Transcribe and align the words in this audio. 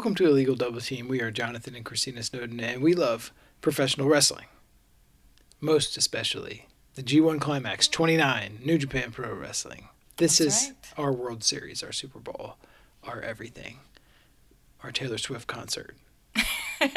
Welcome 0.00 0.14
to 0.14 0.28
Illegal 0.28 0.54
Double 0.54 0.80
Team. 0.80 1.08
We 1.08 1.20
are 1.20 1.30
Jonathan 1.30 1.74
and 1.74 1.84
Christina 1.84 2.22
Snowden, 2.22 2.58
and 2.58 2.80
we 2.80 2.94
love 2.94 3.34
professional 3.60 4.08
wrestling. 4.08 4.46
Most 5.60 5.98
especially 5.98 6.68
the 6.94 7.02
G1 7.02 7.38
Climax 7.38 7.86
29, 7.86 8.60
New 8.64 8.78
Japan 8.78 9.10
Pro 9.12 9.34
Wrestling. 9.34 9.90
This 10.16 10.38
That's 10.38 10.62
is 10.62 10.68
right. 10.68 11.04
our 11.04 11.12
World 11.12 11.44
Series, 11.44 11.82
our 11.82 11.92
Super 11.92 12.18
Bowl, 12.18 12.56
our 13.04 13.20
everything, 13.20 13.80
our 14.82 14.90
Taylor 14.90 15.18
Swift 15.18 15.46
concert. 15.46 15.94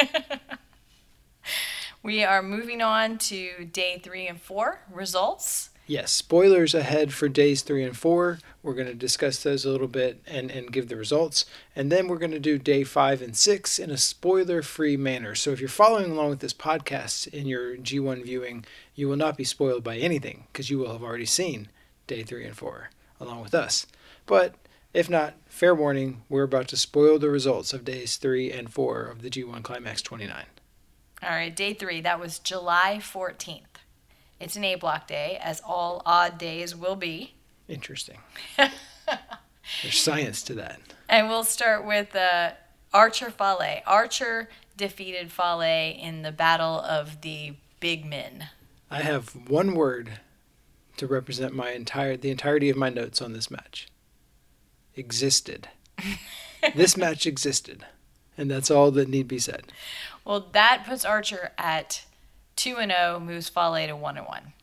We 2.04 2.24
are 2.26 2.42
moving 2.42 2.82
on 2.82 3.18
to 3.18 3.64
day 3.64 3.98
three 4.04 4.28
and 4.28 4.40
four 4.40 4.82
results. 4.92 5.70
Yes, 5.86 6.12
spoilers 6.12 6.74
ahead 6.74 7.14
for 7.14 7.28
days 7.28 7.62
three 7.62 7.84
and 7.84 7.96
four. 7.96 8.40
We're 8.62 8.74
going 8.74 8.88
to 8.88 8.94
discuss 8.94 9.44
those 9.44 9.66
a 9.66 9.70
little 9.70 9.90
bit 9.90 10.22
and, 10.26 10.50
and 10.50 10.72
give 10.72 10.88
the 10.88 10.96
results. 10.96 11.46
And 11.76 11.92
then 11.92 12.08
we're 12.08 12.18
going 12.18 12.32
to 12.32 12.40
do 12.40 12.58
day 12.58 12.86
five 12.86 13.22
and 13.22 13.36
six 13.36 13.78
in 13.80 13.92
a 13.92 13.98
spoiler 13.98 14.62
free 14.62 14.96
manner. 14.96 15.36
So 15.36 15.52
if 15.52 15.60
you're 15.60 15.68
following 15.68 16.12
along 16.12 16.30
with 16.30 16.40
this 16.40 16.54
podcast 16.54 17.28
in 17.28 17.48
your 17.48 17.76
G1 17.76 18.24
viewing, 18.24 18.64
you 18.96 19.10
will 19.10 19.18
not 19.18 19.36
be 19.36 19.44
spoiled 19.44 19.84
by 19.84 19.98
anything 19.98 20.46
because 20.54 20.70
you 20.70 20.78
will 20.78 20.94
have 20.94 21.04
already 21.04 21.26
seen 21.26 21.68
day 22.08 22.24
three 22.24 22.46
and 22.46 22.56
four 22.56 22.90
along 23.20 23.42
with 23.42 23.54
us. 23.54 23.86
But 24.26 24.56
if 24.94 25.10
not, 25.10 25.34
fair 25.48 25.76
warning, 25.76 26.22
we're 26.30 26.44
about 26.44 26.70
to 26.70 26.78
spoil 26.78 27.20
the 27.20 27.30
results 27.30 27.74
of 27.74 27.84
days 27.84 28.16
three 28.16 28.54
and 28.54 28.72
four 28.72 29.04
of 29.04 29.22
the 29.22 29.30
G1 29.30 29.64
Climax 29.64 30.02
29. 30.02 30.46
All 31.22 31.30
right, 31.30 31.54
day 31.54 31.74
three, 31.74 32.00
that 32.02 32.22
was 32.22 32.40
July 32.40 33.00
14th. 33.02 33.73
It's 34.40 34.56
an 34.56 34.64
A 34.64 34.76
block 34.76 35.08
day, 35.08 35.40
as 35.42 35.62
all 35.66 36.02
odd 36.06 36.38
days 36.38 36.76
will 36.76 36.96
be. 36.96 37.36
Interesting. 37.68 38.18
There's 38.58 40.00
science 40.00 40.44
to 40.44 40.54
that. 40.56 40.80
And 41.08 41.30
we'll 41.30 41.44
start 41.44 41.86
with 41.86 42.16
uh, 42.16 42.52
Archer 42.94 43.32
Fale. 43.32 43.82
Archer 43.86 44.50
defeated 44.76 45.32
Fale 45.32 45.62
in 45.62 46.24
the 46.24 46.32
Battle 46.32 46.80
of 46.80 47.22
the 47.22 47.54
Big 47.80 48.06
Men. 48.06 48.48
I 48.92 49.02
have 49.02 49.30
one 49.50 49.76
word 49.76 50.20
to 50.98 51.08
represent 51.08 51.54
my 51.54 51.72
entire 51.72 52.16
the 52.18 52.30
entirety 52.30 52.70
of 52.70 52.78
my 52.78 52.90
notes 52.90 53.22
on 53.22 53.34
this 53.34 53.50
match. 53.50 53.88
Existed. 54.96 55.70
this 56.76 56.96
match 56.96 57.26
existed. 57.26 57.86
And 58.38 58.50
that's 58.50 58.72
all 58.72 58.92
that 58.92 59.10
need 59.10 59.28
be 59.28 59.40
said. 59.40 59.72
Well, 60.26 60.48
that 60.54 60.86
puts 60.88 61.06
Archer 61.06 61.52
at 61.58 62.06
2 62.56 62.78
and 62.78 62.92
0, 62.92 63.20
moves 63.20 63.50
Fale 63.50 63.88
to 63.88 63.96
1 63.96 64.18
and 64.18 64.28
1. 64.28 64.54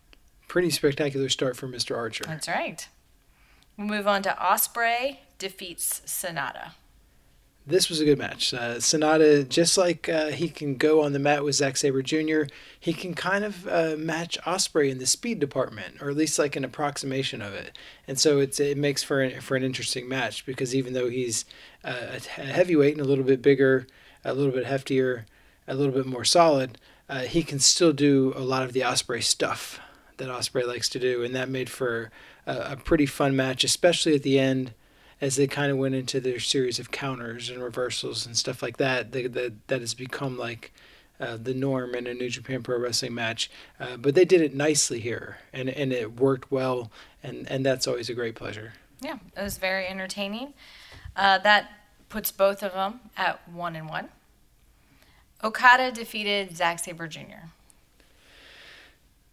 Pretty 0.49 0.71
spectacular 0.71 1.29
start 1.29 1.57
for 1.57 1.69
Mr. 1.69 1.97
Archer. 1.97 2.25
That's 2.27 2.49
right. 2.49 2.89
We'll 3.77 3.87
move 3.87 4.07
on 4.07 4.23
to 4.23 4.31
Ospreay 4.31 5.19
defeats 5.39 6.03
Sanada. 6.05 6.73
This 7.67 7.89
was 7.89 8.01
a 8.01 8.05
good 8.05 8.19
match. 8.19 8.53
Uh, 8.53 8.77
Sanada, 8.77 9.49
just 9.49 9.79
like 9.79 10.09
uh, 10.09 10.29
he 10.29 10.49
can 10.49 10.77
go 10.77 11.03
on 11.03 11.13
the 11.13 11.19
mat 11.19 11.45
with 11.45 11.55
Zack 11.55 11.77
Sabre 11.77 12.03
Jr., 12.03 12.43
he 12.79 12.93
can 12.93 13.15
kind 13.15 13.45
of 13.45 13.69
uh, 13.69 13.95
match 13.97 14.39
Ospreay 14.45 14.91
in 14.91 14.99
the 14.99 15.07
speed 15.07 15.39
department, 15.39 16.01
or 16.01 16.11
at 16.11 16.17
least 16.17 16.39
like 16.39 16.57
an 16.57 16.65
approximation 16.65 17.43
of 17.43 17.53
it. 17.53 17.77
And 18.09 18.19
so 18.19 18.39
it's 18.39 18.59
it 18.59 18.77
makes 18.77 19.03
for 19.03 19.21
an, 19.21 19.41
for 19.41 19.57
an 19.57 19.63
interesting 19.63 20.09
match 20.09 20.45
because 20.47 20.75
even 20.75 20.95
though 20.95 21.09
he's 21.09 21.45
uh, 21.85 22.19
a 22.39 22.41
heavyweight 22.41 22.95
and 22.95 23.05
a 23.05 23.09
little 23.09 23.25
bit 23.25 23.43
bigger, 23.43 23.87
a 24.25 24.35
little 24.35 24.53
bit 24.53 24.65
heftier, 24.67 25.25
a 25.69 25.75
little 25.75 25.93
bit 25.93 26.07
more 26.07 26.25
solid, 26.25 26.79
uh, 27.11 27.23
he 27.23 27.43
can 27.43 27.59
still 27.59 27.93
do 27.93 28.33
a 28.37 28.41
lot 28.41 28.63
of 28.63 28.73
the 28.73 28.81
Ospreay 28.81 29.23
stuff 29.23 29.81
that 30.19 30.29
Ospreay 30.29 30.67
likes 30.67 30.89
to 30.91 31.01
do, 31.01 31.25
and 31.25 31.35
that 31.35 31.49
made 31.49 31.69
for 31.69 32.13
a, 32.47 32.73
a 32.73 32.77
pretty 32.77 33.05
fun 33.05 33.35
match, 33.35 33.65
especially 33.65 34.15
at 34.15 34.23
the 34.23 34.39
end 34.39 34.73
as 35.21 35.35
they 35.37 35.47
kind 35.47 35.73
of 35.73 35.77
went 35.77 35.95
into 35.95 36.21
their 36.21 36.39
series 36.39 36.79
of 36.79 36.93
counters 36.93 37.51
and 37.51 37.63
reversals 37.63 38.25
and 38.25 38.37
stuff 38.37 38.63
like 38.63 38.77
that. 38.77 39.11
They, 39.11 39.27
that 39.27 39.67
that 39.67 39.81
has 39.81 39.93
become 39.93 40.39
like 40.39 40.73
uh, 41.19 41.37
the 41.37 41.53
norm 41.53 41.97
in 41.97 42.07
a 42.07 42.15
New 42.15 42.31
Japan 42.31 42.63
Pro 42.63 42.79
Wrestling 42.79 43.13
match. 43.13 43.51
Uh, 43.81 43.97
but 43.97 44.15
they 44.15 44.25
did 44.25 44.41
it 44.41 44.55
nicely 44.55 45.01
here, 45.01 45.39
and 45.53 45.69
and 45.69 45.93
it 45.93 46.21
worked 46.21 46.53
well, 46.53 46.93
and 47.25 47.51
and 47.51 47.67
that's 47.67 47.89
always 47.89 48.09
a 48.09 48.15
great 48.15 48.37
pleasure. 48.37 48.75
Yeah, 49.01 49.19
it 49.37 49.43
was 49.43 49.59
very 49.59 49.89
entertaining. 49.89 50.55
Uh, 51.17 51.39
that 51.39 51.73
puts 52.09 52.31
both 52.31 52.63
of 52.63 52.73
them 52.73 53.01
at 53.17 53.49
1 53.49 53.77
and 53.77 53.89
1. 53.89 54.09
Okada 55.43 55.91
defeated 55.93 56.57
Zack 56.57 56.79
Sabre 56.79 57.09
Jr. 57.09 57.49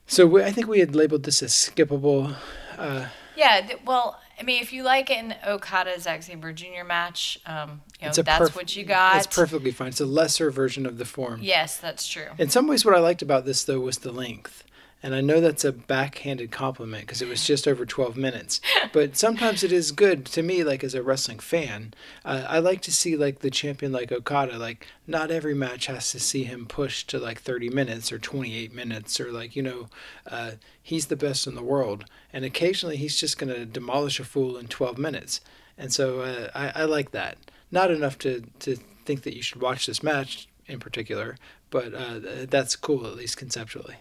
So 0.06 0.25
we, 0.25 0.44
I 0.44 0.51
think 0.51 0.68
we 0.68 0.79
had 0.79 0.95
labeled 0.95 1.23
this 1.23 1.44
as 1.44 1.51
skippable. 1.51 2.35
Uh, 2.78 3.07
Yeah, 3.35 3.62
th- 3.62 3.79
well, 3.85 4.19
I 4.40 4.44
mean, 4.44 4.62
if 4.62 4.72
you 4.72 4.84
like 4.84 5.09
an 5.12 5.35
Okada 5.45 6.00
Zack 6.00 6.23
Sabre 6.23 6.53
Jr. 6.53 6.84
match, 6.85 7.40
um, 7.45 7.81
you 8.00 8.07
know, 8.07 8.13
that's 8.13 8.51
perf- 8.51 8.56
what 8.56 8.75
you 8.75 8.85
got. 8.85 9.18
It's 9.18 9.28
perfectly 9.35 9.72
fine. 9.72 9.90
It's 9.90 10.00
a 10.00 10.06
lesser 10.06 10.50
version 10.51 10.85
of 10.85 10.97
the 10.97 11.06
form. 11.06 11.40
Yes, 11.41 11.78
that's 11.78 12.07
true. 12.07 12.28
In 12.38 12.50
some 12.50 12.68
ways, 12.68 12.85
what 12.85 12.95
I 12.95 13.00
liked 13.00 13.22
about 13.22 13.45
this 13.45 13.63
though 13.63 13.79
was 13.81 13.97
the 14.00 14.12
length. 14.12 14.63
And 15.03 15.13
I 15.13 15.22
know 15.22 15.40
that's 15.40 15.63
a 15.63 15.72
backhanded 15.72 16.52
compliment 16.52 17.03
because 17.03 17.22
it 17.22 17.28
was 17.28 17.46
just 17.46 17.68
over 17.68 17.85
12 17.85 18.18
minutes. 18.18 18.59
But 18.91 19.16
sometimes 19.16 19.63
it 19.63 19.72
is 19.72 19.91
good 19.91 20.25
to 20.28 20.41
me, 20.41 20.63
like 20.63 20.84
as 20.84 20.96
a 20.96 21.03
wrestling 21.03 21.40
fan. 21.40 21.94
Uh, 22.25 22.46
I 22.47 22.59
like 22.59 22.81
to 22.81 22.91
see 22.91 23.16
like 23.16 23.40
the 23.40 23.52
champion 23.52 23.91
like 23.91 24.12
Okada. 24.12 24.57
Like 24.57 24.88
not 25.06 25.30
every 25.30 25.53
match 25.53 25.86
has 25.86 26.12
to 26.12 26.19
see 26.19 26.46
him 26.46 26.66
push 26.66 27.03
to 27.06 27.19
like 27.19 27.40
30 27.40 27.69
minutes 27.69 28.12
or 28.12 28.18
28 28.18 28.74
minutes 28.74 29.19
or 29.19 29.31
like 29.31 29.56
you 29.56 29.62
know, 29.62 29.88
uh, 30.25 30.52
he's 30.81 31.07
the 31.07 31.16
best 31.16 31.46
in 31.46 31.56
the 31.56 31.63
world. 31.63 32.06
And 32.34 32.44
occasionally 32.44 32.97
he's 32.97 33.18
just 33.18 33.38
going 33.38 33.53
to 33.53 33.66
demolish 33.66 34.19
a 34.19 34.24
fool 34.24 34.57
in 34.57 34.68
12 34.68 34.97
minutes. 34.97 35.41
And 35.78 35.94
so 35.94 36.22
uh, 36.22 36.50
I, 36.56 36.81
I 36.81 36.86
like 36.86 37.12
that. 37.12 37.38
Not 37.72 37.91
enough 37.91 38.18
to 38.19 38.44
to 38.59 38.78
think 39.06 39.24
that 39.24 39.36
you 39.36 39.41
should 39.44 39.62
watch 39.62 39.86
this 39.86 40.02
match 40.02 40.47
in 40.66 40.80
particular, 40.80 41.38
but 41.69 41.94
uh, 41.94 42.19
that's 42.50 42.75
cool 42.75 43.06
at 43.06 43.16
least 43.16 43.38
conceptually. 43.38 43.97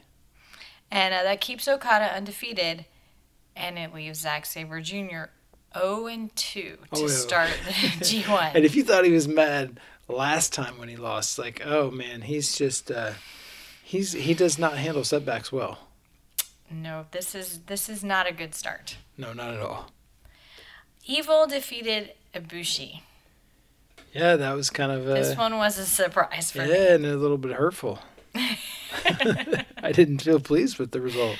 And 0.90 1.12
uh, 1.14 1.22
that 1.24 1.40
keeps 1.40 1.66
Okada 1.68 2.14
undefeated, 2.14 2.84
and 3.56 3.78
it 3.78 3.92
leaves 3.94 4.20
Zack 4.20 4.46
Sabre 4.46 4.80
Jr. 4.80 5.24
0 5.76 6.06
and 6.06 6.34
2 6.36 6.60
to 6.62 6.76
Oh, 6.92 7.00
yeah. 7.02 7.06
start 7.08 7.50
the 7.66 7.70
G1. 8.04 8.52
And 8.54 8.64
if 8.64 8.74
you 8.76 8.84
thought 8.84 9.04
he 9.04 9.10
was 9.10 9.26
mad 9.28 9.78
last 10.08 10.52
time 10.52 10.78
when 10.78 10.88
he 10.88 10.96
lost, 10.96 11.38
like, 11.38 11.60
oh 11.64 11.90
man, 11.90 12.22
he's 12.22 12.56
just 12.56 12.90
uh, 12.90 13.12
he's 13.82 14.12
he 14.12 14.32
does 14.32 14.58
not 14.58 14.78
handle 14.78 15.04
setbacks 15.04 15.50
well. 15.52 15.78
no, 16.70 17.06
this 17.10 17.34
is 17.34 17.60
this 17.66 17.88
is 17.88 18.02
not 18.04 18.26
a 18.28 18.32
good 18.32 18.54
start. 18.54 18.96
No, 19.18 19.32
not 19.32 19.52
at 19.54 19.60
all. 19.60 19.90
Evil 21.04 21.46
defeated 21.46 22.12
Ibushi. 22.34 23.00
Yeah, 24.12 24.36
that 24.36 24.54
was 24.54 24.70
kind 24.70 24.90
of 24.92 25.04
This 25.04 25.32
uh, 25.32 25.34
one 25.36 25.56
was 25.56 25.78
a 25.78 25.84
surprise 25.84 26.50
for 26.52 26.62
me. 26.62 26.70
yeah, 26.70 26.94
and 26.94 27.04
a 27.04 27.16
little 27.16 27.38
bit 27.38 27.52
hurtful. 27.52 27.98
I 29.86 29.92
didn't 29.92 30.22
feel 30.22 30.40
pleased 30.40 30.78
with 30.78 30.90
the 30.90 31.00
result. 31.00 31.36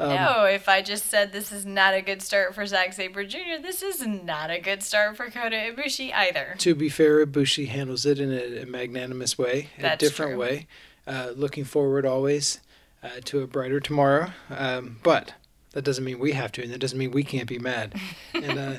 Um, 0.00 0.10
no, 0.10 0.44
if 0.44 0.68
I 0.68 0.80
just 0.80 1.06
said 1.06 1.32
this 1.32 1.50
is 1.50 1.66
not 1.66 1.92
a 1.94 2.00
good 2.00 2.22
start 2.22 2.54
for 2.54 2.64
Zack 2.64 2.92
Sabre 2.92 3.24
Jr., 3.24 3.60
this 3.60 3.82
is 3.82 4.06
not 4.06 4.50
a 4.50 4.60
good 4.60 4.82
start 4.82 5.16
for 5.16 5.28
Kota 5.28 5.56
Ibushi 5.56 6.14
either. 6.14 6.54
To 6.58 6.74
be 6.74 6.88
fair, 6.88 7.26
Ibushi 7.26 7.66
handles 7.66 8.06
it 8.06 8.20
in 8.20 8.32
a, 8.32 8.62
a 8.62 8.66
magnanimous 8.66 9.36
way, 9.36 9.70
a 9.78 9.96
different 9.96 10.32
true. 10.32 10.40
way. 10.40 10.66
Uh, 11.06 11.32
looking 11.34 11.64
forward 11.64 12.06
always 12.06 12.60
uh, 13.02 13.08
to 13.24 13.40
a 13.40 13.46
brighter 13.46 13.80
tomorrow. 13.80 14.30
Um, 14.50 14.98
but 15.02 15.34
that 15.72 15.82
doesn't 15.82 16.04
mean 16.04 16.18
we 16.18 16.32
have 16.32 16.52
to, 16.52 16.62
and 16.62 16.72
that 16.72 16.78
doesn't 16.78 16.98
mean 16.98 17.10
we 17.10 17.24
can't 17.24 17.48
be 17.48 17.58
mad. 17.58 17.94
and 18.34 18.58
uh, 18.58 18.74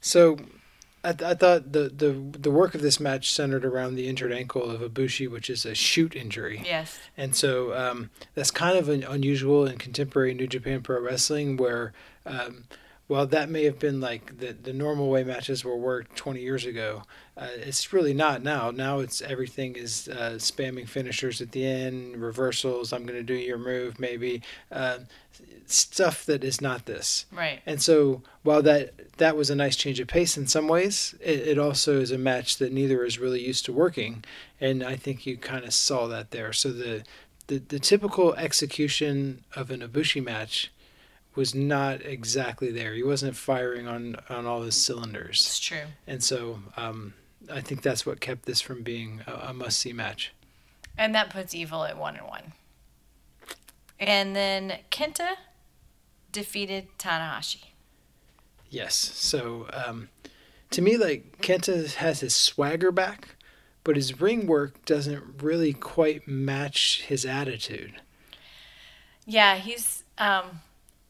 so 0.00 0.36
I, 1.04 1.12
th- 1.12 1.30
I 1.30 1.34
thought 1.34 1.72
the, 1.72 1.88
the 1.88 2.12
the 2.12 2.50
work 2.50 2.74
of 2.74 2.80
this 2.80 3.00
match 3.00 3.32
centered 3.32 3.64
around 3.64 3.96
the 3.96 4.08
injured 4.08 4.32
ankle 4.32 4.70
of 4.70 4.80
Ibushi, 4.80 5.28
which 5.28 5.50
is 5.50 5.66
a 5.66 5.74
shoot 5.74 6.14
injury. 6.14 6.62
Yes. 6.64 6.98
And 7.16 7.34
so 7.34 7.74
um, 7.74 8.10
that's 8.34 8.50
kind 8.52 8.78
of 8.78 8.88
an 8.88 9.02
unusual 9.02 9.66
in 9.66 9.78
contemporary 9.78 10.32
New 10.34 10.46
Japan 10.46 10.80
Pro 10.82 11.00
Wrestling, 11.00 11.56
where 11.56 11.92
um, 12.24 12.64
while 13.06 13.26
that 13.26 13.50
may 13.50 13.64
have 13.64 13.78
been 13.78 14.00
like 14.00 14.38
the, 14.38 14.52
the 14.52 14.72
normal 14.72 15.10
way 15.10 15.24
matches 15.24 15.64
were 15.64 15.76
worked 15.76 16.16
20 16.16 16.40
years 16.40 16.64
ago, 16.64 17.02
uh, 17.36 17.48
it's 17.56 17.92
really 17.92 18.14
not 18.14 18.42
now. 18.42 18.70
Now 18.70 19.00
it's 19.00 19.20
everything 19.20 19.76
is 19.76 20.08
uh, 20.08 20.34
spamming 20.36 20.88
finishers 20.88 21.40
at 21.40 21.52
the 21.52 21.64
end, 21.64 22.16
reversals. 22.16 22.92
I'm 22.92 23.04
going 23.04 23.18
to 23.18 23.22
do 23.22 23.34
your 23.34 23.58
move, 23.58 23.98
maybe 23.98 24.42
uh, 24.70 24.98
stuff 25.66 26.24
that 26.26 26.44
is 26.44 26.60
not 26.60 26.86
this. 26.86 27.26
Right. 27.32 27.60
And 27.66 27.82
so 27.82 28.22
while 28.42 28.62
that 28.62 29.16
that 29.18 29.36
was 29.36 29.50
a 29.50 29.54
nice 29.54 29.76
change 29.76 30.00
of 30.00 30.08
pace 30.08 30.36
in 30.36 30.46
some 30.46 30.68
ways, 30.68 31.14
it, 31.20 31.40
it 31.40 31.58
also 31.58 32.00
is 32.00 32.10
a 32.10 32.18
match 32.18 32.58
that 32.58 32.72
neither 32.72 33.04
is 33.04 33.18
really 33.18 33.44
used 33.44 33.64
to 33.66 33.72
working, 33.72 34.24
and 34.60 34.82
I 34.82 34.96
think 34.96 35.26
you 35.26 35.36
kind 35.36 35.64
of 35.64 35.74
saw 35.74 36.06
that 36.08 36.30
there. 36.30 36.52
So 36.52 36.72
the, 36.72 37.02
the 37.46 37.58
the 37.58 37.78
typical 37.78 38.34
execution 38.34 39.44
of 39.54 39.70
an 39.70 39.80
Ibushi 39.80 40.22
match 40.22 40.71
was 41.34 41.54
not 41.54 42.02
exactly 42.04 42.70
there. 42.70 42.94
He 42.94 43.02
wasn't 43.02 43.36
firing 43.36 43.86
on 43.88 44.16
on 44.28 44.46
all 44.46 44.62
his 44.62 44.74
cylinders, 44.82 45.40
It's 45.40 45.58
true. 45.60 45.84
and 46.06 46.22
so 46.22 46.60
um, 46.76 47.14
I 47.50 47.60
think 47.60 47.82
that's 47.82 48.04
what 48.06 48.20
kept 48.20 48.44
this 48.46 48.60
from 48.60 48.82
being 48.82 49.20
a, 49.26 49.48
a 49.48 49.52
must 49.52 49.78
see 49.78 49.92
match. 49.92 50.32
And 50.96 51.14
that 51.14 51.30
puts 51.30 51.54
Evil 51.54 51.84
at 51.84 51.96
1 51.96 52.16
and 52.16 52.26
1. 52.26 52.52
And 53.98 54.36
then 54.36 54.78
Kenta 54.90 55.36
defeated 56.30 56.88
Tanahashi. 56.98 57.64
Yes. 58.68 58.94
So 58.94 59.68
um, 59.72 60.08
to 60.70 60.82
me, 60.82 60.96
like 60.96 61.38
Kenta 61.40 61.94
has 61.94 62.20
his 62.20 62.34
swagger 62.34 62.90
back, 62.90 63.36
but 63.84 63.96
his 63.96 64.20
ring 64.20 64.46
work 64.46 64.84
doesn't 64.84 65.42
really 65.42 65.72
quite 65.72 66.26
match 66.28 67.02
his 67.06 67.24
attitude. 67.24 68.00
Yeah, 69.26 69.56
he's 69.56 70.02
um 70.18 70.60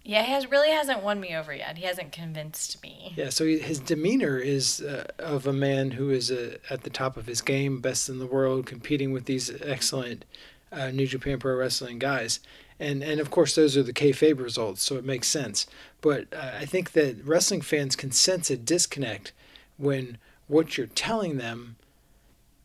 yeah, 0.05 0.23
he 0.23 0.33
has 0.33 0.51
really 0.51 0.71
hasn't 0.71 1.03
won 1.03 1.21
me 1.21 1.35
over 1.35 1.55
yet. 1.55 1.79
He 1.79 1.85
hasn't 1.85 2.13
convinced 2.13 2.83
me. 2.83 3.13
Yeah, 3.17 3.31
so 3.31 3.45
he, 3.45 3.59
his 3.59 3.79
demeanor 3.79 4.39
is 4.39 4.81
uh, 4.81 5.07
of 5.19 5.47
a 5.47 5.53
man 5.53 5.93
who 5.93 6.11
is 6.11 6.31
uh, 6.31 6.57
at 6.69 6.83
the 6.83 6.91
top 6.91 7.17
of 7.17 7.27
his 7.27 7.41
game, 7.41 7.81
best 7.81 8.09
in 8.09 8.19
the 8.19 8.27
world, 8.27 8.67
competing 8.67 9.13
with 9.13 9.27
these 9.27 9.51
excellent 9.63 10.25
uh, 10.73 10.91
New 10.91 11.07
Japan 11.07 11.39
Pro 11.39 11.55
Wrestling 11.55 11.99
guys. 11.99 12.41
And, 12.81 13.05
and 13.05 13.21
of 13.21 13.31
course, 13.31 13.55
those 13.55 13.77
are 13.77 13.83
the 13.85 13.93
kayfabe 13.93 14.41
results, 14.41 14.83
so 14.83 14.97
it 14.97 15.05
makes 15.05 15.29
sense. 15.29 15.67
But 16.01 16.27
uh, 16.33 16.51
I 16.59 16.65
think 16.65 16.93
that 16.93 17.25
wrestling 17.25 17.61
fans 17.61 17.95
can 17.95 18.11
sense 18.11 18.51
a 18.51 18.57
disconnect 18.57 19.33
when 19.77 20.19
what 20.49 20.77
you're 20.77 20.89
telling 20.89 21.37
them 21.37 21.77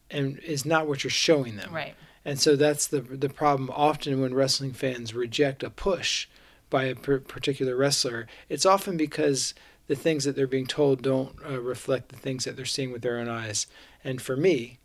and 0.09 0.39
is 0.39 0.65
not 0.65 0.87
what 0.87 1.03
you're 1.03 1.11
showing 1.11 1.57
them. 1.57 1.73
Right. 1.73 1.93
And 2.25 2.39
so 2.39 2.55
that's 2.55 2.87
the 2.87 2.99
the 2.99 3.29
problem 3.29 3.69
often 3.73 4.19
when 4.19 4.33
wrestling 4.33 4.73
fans 4.73 5.13
reject 5.13 5.63
a 5.63 5.69
push 5.69 6.27
by 6.69 6.85
a 6.85 6.95
per- 6.95 7.19
particular 7.19 7.75
wrestler. 7.75 8.27
It's 8.49 8.65
often 8.65 8.97
because 8.97 9.53
the 9.87 9.95
things 9.95 10.25
that 10.25 10.35
they're 10.35 10.47
being 10.47 10.67
told 10.67 11.01
don't 11.01 11.35
uh, 11.47 11.61
reflect 11.61 12.09
the 12.09 12.17
things 12.17 12.45
that 12.45 12.55
they're 12.55 12.65
seeing 12.65 12.91
with 12.91 13.01
their 13.01 13.19
own 13.19 13.29
eyes. 13.29 13.67
And 14.03 14.21
for 14.21 14.35
me, 14.35 14.79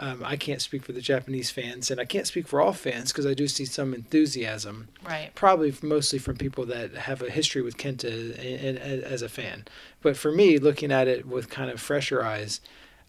um, 0.00 0.22
I 0.24 0.36
can't 0.36 0.62
speak 0.62 0.84
for 0.84 0.92
the 0.92 1.00
Japanese 1.00 1.50
fans, 1.50 1.90
and 1.90 2.00
I 2.00 2.04
can't 2.04 2.26
speak 2.26 2.46
for 2.46 2.60
all 2.60 2.72
fans 2.72 3.12
because 3.12 3.26
I 3.26 3.34
do 3.34 3.48
see 3.48 3.64
some 3.64 3.92
enthusiasm. 3.92 4.88
Right. 5.04 5.30
Probably 5.34 5.74
mostly 5.82 6.20
from 6.20 6.36
people 6.36 6.64
that 6.66 6.94
have 6.94 7.20
a 7.20 7.30
history 7.30 7.62
with 7.62 7.76
Kenta 7.76 8.38
and, 8.38 8.78
and, 8.78 9.02
as 9.02 9.22
a 9.22 9.28
fan. 9.28 9.64
But 10.00 10.16
for 10.16 10.30
me, 10.30 10.58
looking 10.58 10.92
at 10.92 11.08
it 11.08 11.26
with 11.26 11.50
kind 11.50 11.70
of 11.70 11.80
fresher 11.80 12.22
eyes, 12.22 12.60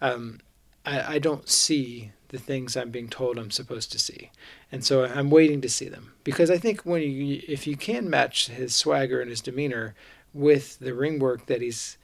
um, 0.01 0.39
I, 0.89 1.15
I 1.15 1.19
don't 1.19 1.47
see 1.49 2.11
the 2.29 2.37
things 2.37 2.75
I'm 2.77 2.91
being 2.91 3.09
told 3.09 3.37
I'm 3.37 3.51
supposed 3.51 3.91
to 3.91 3.99
see, 3.99 4.31
and 4.71 4.83
so 4.83 5.03
I'm 5.05 5.29
waiting 5.29 5.61
to 5.61 5.69
see 5.69 5.89
them 5.89 6.13
because 6.23 6.49
I 6.51 6.57
think 6.57 6.81
when 6.81 7.01
you 7.01 7.41
if 7.47 7.65
you 7.67 7.75
can 7.77 8.09
match 8.09 8.47
his 8.47 8.75
swagger 8.75 9.19
and 9.21 9.29
his 9.29 9.41
demeanor 9.41 9.95
with 10.33 10.77
the 10.79 10.93
ring 10.93 11.19
work 11.19 11.45
that 11.47 11.61
he's 11.61 11.97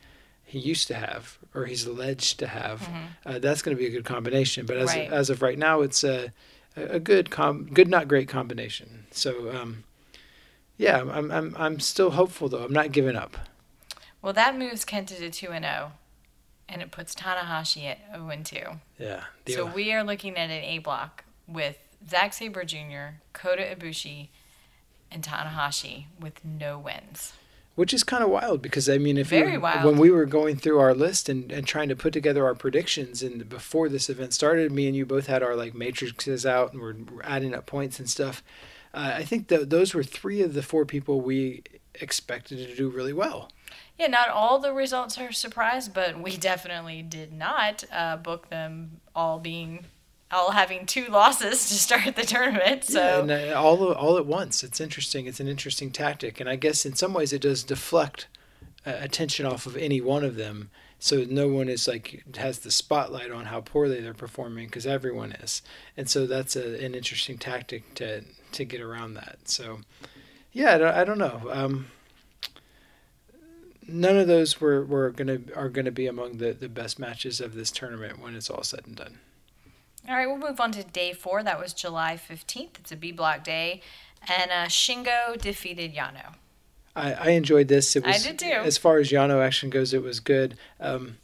he 0.44 0.60
used 0.60 0.88
to 0.88 0.96
have 0.96 1.38
or 1.54 1.66
he's 1.66 1.86
alleged 1.86 2.38
to 2.40 2.48
have, 2.48 2.82
Mhm. 2.82 3.08
uh, 3.26 3.40
that's 3.40 3.62
going 3.64 3.76
to 3.76 3.80
be 3.82 3.88
a 3.88 3.92
good 3.92 4.06
combination. 4.06 4.66
But 4.66 4.78
as 4.78 4.90
Right. 4.90 5.12
as 5.12 5.30
of 5.30 5.42
right 5.42 5.58
now, 5.58 5.82
it's 5.82 6.04
a 6.04 6.32
a 6.76 7.00
good 7.00 7.30
com 7.32 7.66
good 7.74 7.88
not 7.88 8.08
great 8.08 8.28
combination. 8.28 9.06
So 9.12 9.52
um, 9.56 9.84
yeah, 10.78 11.02
I'm 11.02 11.32
I'm 11.32 11.56
I'm 11.58 11.80
still 11.80 12.12
hopeful 12.12 12.50
though. 12.50 12.64
I'm 12.64 12.74
not 12.74 12.92
giving 12.92 13.16
up. 13.16 13.38
Well, 14.22 14.34
that 14.34 14.58
moves 14.58 14.84
Kenta 14.86 15.18
to 15.18 15.30
2 15.30 15.52
and 15.52 15.64
0 15.66 15.92
and 16.68 16.82
it 16.82 16.92
puts 16.92 17.14
Tanahashi 17.16 17.86
at 17.86 18.00
0 18.12 18.30
and 18.30 18.46
2. 18.46 18.58
Yeah. 19.00 19.24
So 19.48 19.66
we 19.66 19.94
are 19.94 20.04
looking 20.04 20.36
at 20.38 20.50
an 20.50 20.64
A 20.64 20.80
block 20.80 21.24
with 21.48 21.78
Zack 22.10 22.34
Sabre 22.34 22.64
Jr., 22.66 23.18
Kota 23.34 23.64
Ibushi, 23.64 24.30
and 25.12 25.24
Tanahashi 25.24 26.06
with 26.20 26.44
no 26.44 26.78
wins. 26.80 27.34
Which 27.76 27.94
is 27.94 28.04
kind 28.04 28.24
of 28.24 28.30
wild 28.30 28.62
because 28.62 28.88
I 28.90 28.98
mean, 28.98 29.18
if 29.18 29.28
Very 29.28 29.54
you, 29.54 29.60
wild. 29.60 29.84
when 29.84 29.98
we 29.98 30.10
were 30.10 30.26
going 30.26 30.56
through 30.56 30.80
our 30.80 30.94
list 30.94 31.28
and, 31.28 31.52
and 31.52 31.68
trying 31.68 31.90
to 31.90 31.96
put 31.96 32.14
together 32.14 32.46
our 32.46 32.56
predictions, 32.56 33.22
and 33.22 33.50
before 33.50 33.90
this 33.90 34.10
event 34.10 34.34
started, 34.34 34.72
me 34.72 34.88
and 34.88 34.96
you 34.96 35.06
both 35.06 35.28
had 35.28 35.44
our 35.44 35.58
like 35.58 35.76
matrices 35.76 36.46
out 36.46 36.72
and 36.72 36.82
we're 36.82 36.96
adding 37.24 37.54
up 37.54 37.66
points 37.66 38.00
and 38.00 38.10
stuff. 38.10 38.42
Uh, 38.94 39.16
I 39.16 39.24
think 39.24 39.50
that 39.50 39.70
those 39.70 39.94
were 39.94 40.04
three 40.04 40.42
of 40.42 40.54
the 40.54 40.64
four 40.64 40.86
people 40.86 41.20
we 41.20 41.64
expected 41.96 42.66
to 42.66 42.76
do 42.76 42.90
really 42.90 43.12
well. 43.12 43.52
Yeah, 43.98 44.08
not 44.08 44.30
all 44.30 44.60
the 44.60 44.74
results 44.74 45.18
are 45.18 45.30
a 45.30 45.34
surprise, 45.34 45.88
but 45.88 46.20
we 46.20 46.36
definitely 46.36 47.02
did 47.02 47.32
not 47.32 47.84
uh, 47.92 48.18
book 48.18 48.50
them 48.50 49.00
all 49.16 49.40
being 49.40 49.86
all 50.32 50.52
having 50.52 50.86
two 50.86 51.06
losses 51.06 51.70
to 51.70 51.76
start 51.76 52.16
the 52.16 52.24
tournament. 52.24 52.84
So 52.84 53.00
yeah, 53.00 53.20
and 53.20 53.54
uh, 53.54 53.62
all 53.62 53.94
all 53.94 54.18
at 54.18 54.26
once. 54.26 54.64
It's 54.64 54.82
interesting. 54.82 55.28
It's 55.28 55.40
an 55.40 55.48
interesting 55.48 55.92
tactic, 55.92 56.40
and 56.40 56.50
I 56.50 56.56
guess 56.56 56.86
in 56.86 56.96
some 56.96 57.14
ways 57.14 57.32
it 57.32 57.42
does 57.42 57.64
deflect 57.64 58.28
uh, 58.86 58.94
attention 59.00 59.46
off 59.46 59.66
of 59.66 59.78
any 59.78 60.02
one 60.02 60.24
of 60.24 60.36
them, 60.36 60.72
so 61.00 61.26
no 61.30 61.48
one 61.48 61.70
is 61.70 61.88
like 61.88 62.24
has 62.38 62.60
the 62.60 62.72
spotlight 62.72 63.32
on 63.32 63.46
how 63.46 63.62
poorly 63.62 64.02
they're 64.02 64.14
performing 64.14 64.66
because 64.66 64.86
everyone 64.86 65.32
is, 65.32 65.62
and 65.96 66.10
so 66.10 66.26
that's 66.28 66.56
a, 66.56 66.84
an 66.84 66.96
interesting 66.96 67.38
tactic 67.38 67.94
to 67.96 68.24
to 68.52 68.66
get 68.66 68.82
around 68.82 69.14
that. 69.14 69.38
So, 69.46 69.82
yeah, 70.52 70.76
I 70.76 70.78
don't, 70.78 70.96
I 70.96 71.04
don't 71.04 71.18
know. 71.18 71.42
Um, 71.52 71.88
none 73.88 74.18
of 74.18 74.28
those 74.28 74.60
were, 74.60 74.84
were 74.84 75.12
gonna 75.12 75.40
are 75.56 75.70
gonna 75.70 75.92
be 75.92 76.08
among 76.08 76.38
the, 76.38 76.54
the 76.54 76.70
best 76.70 77.00
matches 77.00 77.40
of 77.40 77.56
this 77.56 77.72
tournament 77.72 78.20
when 78.20 78.36
it's 78.36 78.50
all 78.50 78.64
said 78.64 78.82
and 78.86 78.96
done. 78.96 79.20
All 80.08 80.16
right, 80.16 80.28
we'll 80.28 80.38
move 80.38 80.60
on 80.60 80.72
to 80.74 80.84
day 80.84 81.14
four. 81.14 81.42
That 81.44 81.60
was 81.60 81.74
July 81.74 82.18
15th. 82.18 82.80
It's 82.80 82.92
a 82.92 82.96
B 82.96 83.12
block 83.12 83.44
day. 83.44 83.82
And 84.28 84.52
uh, 84.52 84.66
Shingo 84.66 85.40
defeated 85.40 85.94
Yano. 85.94 86.36
I, 86.96 87.14
I 87.14 87.30
enjoyed 87.30 87.68
this. 87.68 87.96
It 87.96 88.06
I 88.06 88.18
did 88.18 88.40
too. 88.40 88.46
as 88.46 88.78
far 88.78 88.98
as 88.98 89.10
Yano 89.10 89.46
action 89.46 89.70
goes, 89.70 89.94
it 89.94 90.02
was 90.02 90.20
good. 90.20 90.58
Um, 90.80 91.18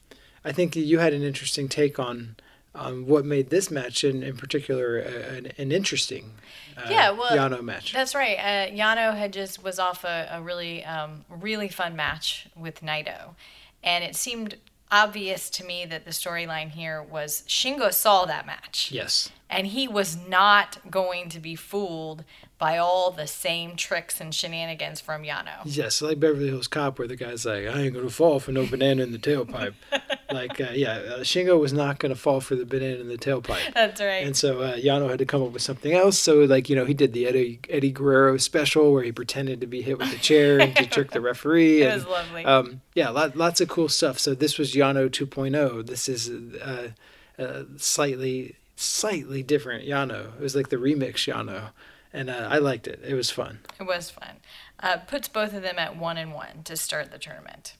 I 0.44 0.52
think 0.52 0.75
you 0.75 1.00
had 1.00 1.13
an 1.13 1.22
interesting 1.22 1.69
take 1.69 2.00
on 2.00 2.36
on 2.74 3.06
what 3.06 3.26
made 3.26 3.50
this 3.50 3.70
match, 3.70 4.04
in, 4.04 4.24
in 4.24 4.38
particular, 4.38 4.98
an, 4.98 5.52
an 5.58 5.72
interesting 5.72 6.32
uh, 6.78 6.88
Yeah, 6.90 7.12
well, 7.12 7.32
Yano 7.32 7.62
match. 7.62 7.94
That's 7.94 8.16
right. 8.16 8.38
Uh, 8.38 8.72
Yano 8.72 9.16
had 9.16 9.34
just 9.34 9.64
was 9.64 9.78
off 9.80 10.04
a, 10.04 10.30
a 10.32 10.42
really, 10.42 10.84
um, 10.86 11.26
really 11.30 11.68
fun 11.68 11.96
match 11.96 12.48
with 12.56 12.82
Naito. 12.82 13.36
And 13.84 14.04
it 14.04 14.16
seemed 14.16 14.58
obvious 14.92 15.50
to 15.50 15.66
me 15.66 15.86
that 15.86 16.06
the 16.06 16.12
storyline 16.12 16.70
here 16.70 17.02
was 17.02 17.44
Shingo 17.48 17.94
saw 17.94 18.26
that 18.26 18.46
match. 18.46 18.90
Yes. 18.92 19.32
And 19.50 19.68
he 19.68 19.88
was 19.88 20.18
not 20.28 20.78
going 20.90 21.30
to 21.30 21.40
be 21.40 21.56
fooled 21.56 22.24
by 22.62 22.78
all 22.78 23.10
the 23.10 23.25
same 23.25 23.75
tricks 23.75 24.22
and 24.22 24.36
shenanigans 24.36 25.02
from 25.02 25.24
Yano. 25.24 25.62
Yes, 25.66 26.00
like 26.00 26.19
Beverly 26.19 26.50
Hills 26.50 26.68
Cop, 26.68 27.00
where 27.00 27.08
the 27.08 27.16
guy's 27.16 27.44
like, 27.44 27.66
"I 27.66 27.81
ain't 27.81 27.96
gonna 27.96 28.12
fall 28.12 28.40
for 28.40 28.52
no 28.52 28.68
banana 28.68 29.02
in 29.02 29.12
the 29.12 29.18
tailpipe." 29.18 29.74
like, 30.31 30.62
uh, 30.62 30.68
yeah, 30.74 30.94
uh, 30.94 31.19
Shingo 31.22 31.60
was 31.60 31.74
not 31.74 31.98
gonna 31.98 32.16
fall 32.16 32.40
for 32.40 32.56
the 32.56 32.63
banana 32.63 33.00
in 33.00 33.08
the 33.08 33.18
tailpipe. 33.18 33.58
That's 33.74 34.00
right. 34.00 34.24
And 34.28 34.38
so 34.38 34.62
uh, 34.62 34.75
Yano 34.75 35.10
had 35.10 35.18
to 35.18 35.25
come 35.25 35.42
up 35.42 35.54
with 35.54 35.63
something 35.63 35.92
else. 35.92 36.19
So, 36.19 36.42
like, 36.42 36.69
you 36.69 36.75
know, 36.75 36.86
he 36.86 36.94
did 36.94 37.13
the 37.13 37.25
Eddie, 37.25 37.60
Eddie 37.68 37.92
Guerrero 37.92 38.38
special 38.38 38.94
where 38.94 39.02
he 39.02 39.12
pretended 39.12 39.60
to 39.62 39.68
be 39.68 39.81
hit 39.81 39.98
with 39.98 40.13
a 40.13 40.19
chair 40.19 40.60
and 40.62 40.75
to 40.75 40.86
trick 40.86 41.10
the 41.10 41.22
referee. 41.31 41.81
it 41.81 41.88
and, 41.88 42.04
was 42.04 42.12
lovely. 42.12 42.46
um, 42.46 42.81
yeah, 42.94 43.10
lot, 43.10 43.36
lots 43.36 43.60
of 43.60 43.70
cool 43.70 43.89
stuff. 43.89 44.20
So 44.20 44.36
this 44.36 44.60
was 44.60 44.75
Yano 44.75 45.10
2.0. 45.10 45.88
This 45.88 46.08
is 46.08 46.30
uh, 46.62 46.91
uh, 47.39 47.63
slightly, 47.77 48.56
slightly 48.75 49.41
different 49.41 49.88
Yano. 49.88 50.36
It 50.36 50.41
was 50.41 50.56
like 50.56 50.70
the 50.70 50.77
remix 50.77 51.27
Yano, 51.27 51.72
and 52.13 52.30
uh, 52.30 52.48
I 52.50 52.58
liked 52.58 52.88
it. 52.88 53.01
It 53.06 53.13
was 53.13 53.30
fun. 53.30 53.60
It 53.80 53.86
was 53.86 54.10
fun. 54.10 54.38
Uh, 54.80 54.98
puts 54.98 55.27
both 55.27 55.53
of 55.53 55.62
them 55.62 55.77
at 55.77 55.98
one 55.98 56.18
and 56.18 56.34
one 56.34 56.63
to 56.65 56.75
start 56.75 57.12
the 57.12 57.18
tournament. 57.18 57.75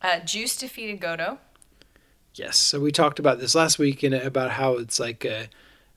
Uh, 0.00 0.20
Juice 0.20 0.56
defeated 0.56 1.00
Goto. 1.00 1.38
Yes. 2.34 2.58
So 2.58 2.80
we 2.80 2.92
talked 2.92 3.18
about 3.18 3.38
this 3.38 3.54
last 3.54 3.78
week 3.78 4.02
and 4.02 4.14
about 4.14 4.52
how 4.52 4.74
it's 4.74 4.98
like 4.98 5.24
uh, 5.24 5.44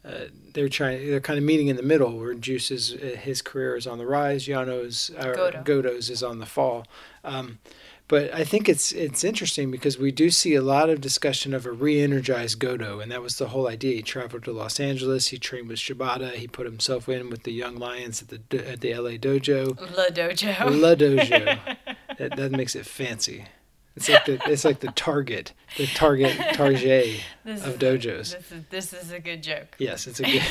uh, 0.06 0.26
they're 0.54 0.70
trying, 0.70 1.08
they're 1.10 1.20
kind 1.20 1.40
of 1.40 1.46
meeting 1.46 1.68
in 1.68 1.78
the 1.78 1.84
middle 1.84 2.18
where 2.18 2.34
Juice's 2.34 2.94
uh, 2.94 3.18
his 3.20 3.42
career 3.42 3.76
is 3.76 3.88
on 3.88 3.98
the 3.98 4.06
rise, 4.06 4.48
Yano's 4.48 5.12
uh, 5.18 5.34
Goto. 5.34 5.64
Goto's 5.64 6.10
is 6.10 6.22
on 6.22 6.40
the 6.40 6.46
fall. 6.46 6.86
Um, 7.24 7.60
but 8.08 8.34
I 8.34 8.44
think 8.44 8.70
it's 8.70 8.92
it's 8.92 9.24
interesting 9.24 9.72
because 9.72 9.98
we 9.98 10.12
do 10.12 10.30
see 10.30 10.54
a 10.54 10.62
lot 10.62 10.90
of 10.90 11.02
discussion 11.02 11.54
of 11.54 11.66
a 11.66 11.72
re-energized 11.72 12.60
Goto, 12.60 13.00
and 13.00 13.12
that 13.12 13.22
was 13.22 13.38
the 13.38 13.48
whole 13.48 13.68
idea. 13.68 13.96
He 13.96 14.02
traveled 14.04 14.44
to 14.44 14.52
Los 14.52 14.80
Angeles. 14.80 15.30
He 15.30 15.40
trained 15.40 15.68
with 15.68 15.80
Shibata. 15.80 16.34
He 16.34 16.48
put 16.48 16.66
himself 16.66 17.10
in 17.10 17.30
with 17.30 17.44
the 17.44 17.52
young 17.52 17.78
lions 17.78 18.22
at 18.22 18.28
the 18.30 18.68
at 18.68 18.82
the 18.82 18.94
LA 18.94 19.12
dojo. 19.12 19.80
La 19.98 20.08
Dojo. 20.10 20.82
La 20.82 20.96
Dojo. 20.96 21.78
that, 22.18 22.36
that 22.36 22.52
makes 22.52 22.76
it 22.76 22.86
fancy. 22.86 23.46
It's 23.96 24.10
like 24.10 24.26
the 24.26 24.42
it's 24.52 24.66
like 24.66 24.80
the 24.82 24.92
Target, 24.92 25.54
the 25.78 25.88
Target 25.88 26.38
Target 26.54 27.22
This 27.46 27.66
of 27.66 27.82
is- 27.82 28.04
dojos. 28.04 28.36
This 28.36 28.52
is 28.52 28.64
this 28.70 28.94
is 28.94 29.12
a 29.12 29.20
good 29.20 29.42
joke. 29.42 29.76
Yes, 29.78 30.06
it's 30.08 30.20
a 30.20 30.24
good. 30.24 30.44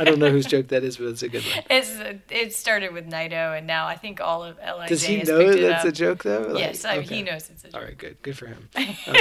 I 0.00 0.02
don't 0.04 0.18
know 0.18 0.30
whose 0.30 0.46
joke 0.46 0.68
that 0.68 0.82
is, 0.82 0.96
but 0.96 1.06
it's 1.06 1.22
a 1.22 1.28
good 1.28 1.44
one. 1.44 1.64
It's 1.70 1.92
it 2.30 2.54
started 2.54 2.92
with 2.92 3.08
Naito, 3.08 3.56
and 3.56 3.66
now 3.66 3.86
I 3.86 3.94
think 3.96 4.20
all 4.20 4.42
of 4.42 4.56
LIJ 4.58 4.88
Does 4.88 5.02
he 5.04 5.22
know 5.22 5.52
that's 5.54 5.84
a 5.84 5.92
joke 5.92 6.24
though? 6.24 6.48
Like, 6.48 6.58
yes, 6.58 6.84
I, 6.84 6.98
okay. 6.98 7.16
he 7.16 7.22
knows 7.22 7.48
it's 7.50 7.64
a 7.64 7.68
joke. 7.68 7.80
All 7.80 7.86
right, 7.86 7.96
good, 7.96 8.20
good 8.22 8.36
for 8.36 8.46
him. 8.46 8.68
Um, 9.06 9.16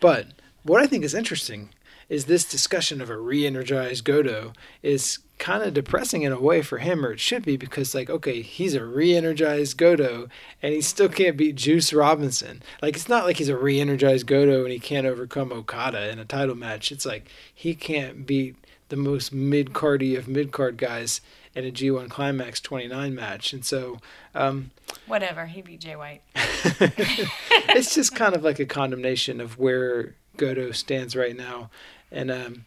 but 0.00 0.28
what 0.62 0.80
I 0.82 0.86
think 0.86 1.04
is 1.04 1.14
interesting 1.14 1.70
is 2.08 2.26
this 2.26 2.44
discussion 2.44 3.00
of 3.00 3.10
a 3.10 3.16
re-energized 3.18 4.04
Goto 4.04 4.52
is 4.82 5.18
kind 5.38 5.62
of 5.62 5.74
depressing 5.74 6.22
in 6.22 6.32
a 6.32 6.40
way 6.40 6.62
for 6.62 6.78
him, 6.78 7.04
or 7.04 7.12
it 7.12 7.20
should 7.20 7.44
be, 7.44 7.56
because 7.56 7.94
like, 7.94 8.10
okay, 8.10 8.42
he's 8.42 8.74
a 8.74 8.84
re-energized 8.84 9.76
Goto, 9.76 10.28
and 10.62 10.74
he 10.74 10.80
still 10.80 11.08
can't 11.08 11.36
beat 11.36 11.56
Juice 11.56 11.92
Robinson. 11.92 12.62
Like, 12.82 12.96
it's 12.96 13.08
not 13.08 13.24
like 13.24 13.36
he's 13.38 13.48
a 13.48 13.56
re-energized 13.56 14.26
Goto 14.26 14.64
and 14.64 14.72
he 14.72 14.78
can't 14.78 15.06
overcome 15.06 15.52
Okada 15.52 16.10
in 16.10 16.18
a 16.18 16.24
title 16.24 16.54
match. 16.54 16.92
It's 16.92 17.06
like 17.06 17.28
he 17.52 17.74
can't 17.74 18.26
beat 18.26 18.56
the 18.88 18.96
most 18.96 19.32
mid-cardy 19.32 20.16
of 20.16 20.28
mid-card 20.28 20.76
guys 20.76 21.20
in 21.54 21.64
a 21.64 21.70
G1 21.70 22.08
Climax 22.10 22.60
29 22.60 23.14
match, 23.14 23.52
and 23.52 23.64
so. 23.64 23.98
Um, 24.34 24.70
Whatever. 25.06 25.46
He 25.46 25.62
beat 25.62 25.80
Jay 25.80 25.96
White. 25.96 26.22
it's 26.34 27.94
just 27.94 28.14
kind 28.14 28.34
of 28.34 28.42
like 28.44 28.58
a 28.58 28.66
condemnation 28.66 29.40
of 29.40 29.58
where 29.58 30.14
Goto 30.36 30.70
stands 30.72 31.16
right 31.16 31.36
now, 31.36 31.70
and 32.10 32.30
um, 32.30 32.66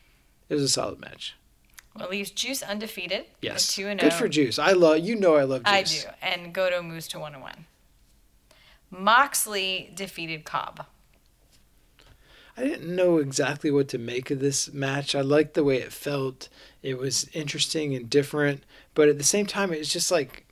It 0.49 0.55
was 0.55 0.63
a 0.63 0.69
solid 0.69 0.99
match. 0.99 1.35
Well, 1.97 2.09
leaves 2.09 2.31
Juice 2.31 2.61
undefeated. 2.63 3.25
Yes. 3.41 3.75
Two 3.75 3.87
and 3.87 3.99
Good 3.99 4.13
oh. 4.13 4.15
for 4.15 4.29
Juice. 4.29 4.57
I 4.57 4.71
love 4.71 4.99
you 4.99 5.15
know 5.15 5.35
I 5.35 5.43
love 5.43 5.63
Juice. 5.63 5.67
I 5.67 5.83
do. 5.83 6.15
And 6.21 6.53
Goto 6.53 6.81
moves 6.81 7.07
to 7.09 7.19
one 7.19 7.33
and 7.33 7.41
one. 7.41 7.65
Moxley 8.89 9.91
defeated 9.95 10.43
Cobb. 10.43 10.85
I 12.57 12.63
didn't 12.63 12.93
know 12.95 13.17
exactly 13.17 13.71
what 13.71 13.87
to 13.89 13.97
make 13.97 14.29
of 14.29 14.39
this 14.39 14.71
match. 14.73 15.15
I 15.15 15.21
liked 15.21 15.53
the 15.53 15.63
way 15.63 15.77
it 15.77 15.93
felt. 15.93 16.49
It 16.83 16.97
was 16.97 17.29
interesting 17.33 17.95
and 17.95 18.09
different, 18.09 18.63
but 18.93 19.07
at 19.07 19.17
the 19.17 19.23
same 19.23 19.45
time, 19.45 19.71
it 19.71 19.79
was 19.79 19.91
just 19.91 20.11
like 20.11 20.45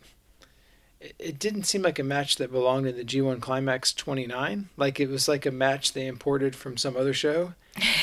it- 1.02 1.16
it 1.20 1.40
didn't 1.40 1.64
seem 1.64 1.82
like 1.82 2.00
a 2.00 2.04
match 2.04 2.36
that 2.38 2.52
belonged 2.52 2.88
in 2.88 2.96
the 2.98 3.04
G1 3.06 3.40
Climax 3.42 3.94
29. 3.94 4.70
Like 4.78 5.00
it 5.00 5.10
was 5.10 5.28
like 5.28 5.46
a 5.46 5.52
match 5.52 5.94
they 5.94 6.08
imported 6.08 6.56
from 6.56 6.78
some 6.78 6.98
other 6.98 7.14
show, 7.14 7.54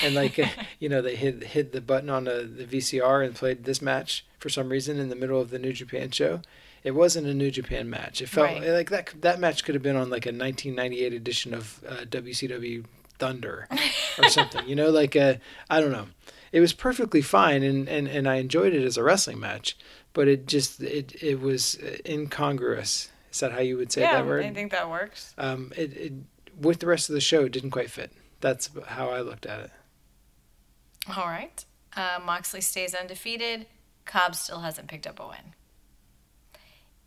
and 0.02 0.14
like 0.14 0.38
you 0.80 0.88
know 0.88 1.02
they 1.02 1.16
hit 1.16 1.42
hit 1.45 1.73
the 1.73 1.80
button 1.80 2.11
on 2.11 2.25
the, 2.25 2.42
the 2.42 2.64
VCR 2.64 3.25
and 3.25 3.35
played 3.35 3.64
this 3.64 3.80
match 3.83 4.25
for 4.38 4.49
some 4.49 4.68
reason 4.68 4.99
in 4.99 5.09
the 5.09 5.16
middle 5.16 5.40
of 5.40 5.50
the 5.50 5.59
New 5.59 5.73
Japan 5.73 6.11
show. 6.11 6.40
It 6.85 6.95
wasn't 6.95 7.26
a 7.26 7.35
New 7.35 7.50
Japan 7.50 7.90
match. 7.90 8.23
It 8.23 8.28
felt 8.28 8.47
Right. 8.47 8.62
like 8.62 8.90
that. 8.90 9.12
That 9.23 9.40
match 9.40 9.64
could 9.64 9.75
have 9.75 9.83
been 9.83 9.97
on 9.97 10.09
like 10.09 10.25
a 10.25 10.30
1998 10.30 11.12
edition 11.12 11.52
of 11.52 11.83
uh, 11.88 12.04
WCW 12.04 12.85
Thunder 13.18 13.66
or 14.18 14.28
something. 14.28 14.68
You 14.68 14.76
know, 14.76 14.90
like 14.90 15.16
uh, 15.16 15.35
I 15.68 15.80
don't 15.80 15.90
know. 15.90 16.06
It 16.52 16.61
was 16.61 16.73
perfectly 16.73 17.23
fine, 17.23 17.64
and, 17.64 17.88
and, 17.88 18.06
and 18.06 18.28
I 18.28 18.37
enjoyed 18.37 18.73
it 18.73 18.85
as 18.85 18.97
a 18.97 19.02
wrestling 19.02 19.40
match, 19.40 19.76
but 20.12 20.28
it 20.28 20.47
just 20.47 20.80
it 20.80 21.21
it 21.21 21.40
was 21.40 21.76
incongruous. 22.30 23.11
Is 23.33 23.40
that 23.40 23.52
how 23.52 23.61
you 23.61 23.76
would 23.76 23.90
say 23.92 24.02
yeah, 24.02 24.14
that 24.16 24.26
word? 24.26 24.45
I 24.45 24.52
think 24.52 24.71
that 24.73 24.88
works. 24.88 25.35
um, 25.38 25.73
it, 25.76 25.92
it 25.97 26.12
with 26.59 26.78
the 26.78 26.87
rest 26.87 27.09
of 27.11 27.14
the 27.14 27.21
show, 27.21 27.45
it 27.45 27.52
didn't 27.52 27.71
quite 27.73 27.90
fit. 27.90 28.12
That's 28.40 28.71
how 28.87 29.11
I 29.11 29.21
looked 29.21 29.47
at 29.47 29.61
it. 29.61 29.71
All 31.16 31.26
right. 31.26 31.64
Uh, 31.97 32.21
Moxley 32.25 32.61
stays 32.61 32.95
undefeated. 32.95 33.66
Cobb 34.05 34.35
still 34.35 34.61
hasn't 34.61 34.88
picked 34.88 35.07
up 35.07 35.19
a 35.19 35.26
win. 35.26 35.55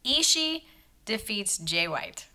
Ishii 0.05 0.63
defeats 1.05 1.57
Jay 1.57 1.87
White. 1.87 2.27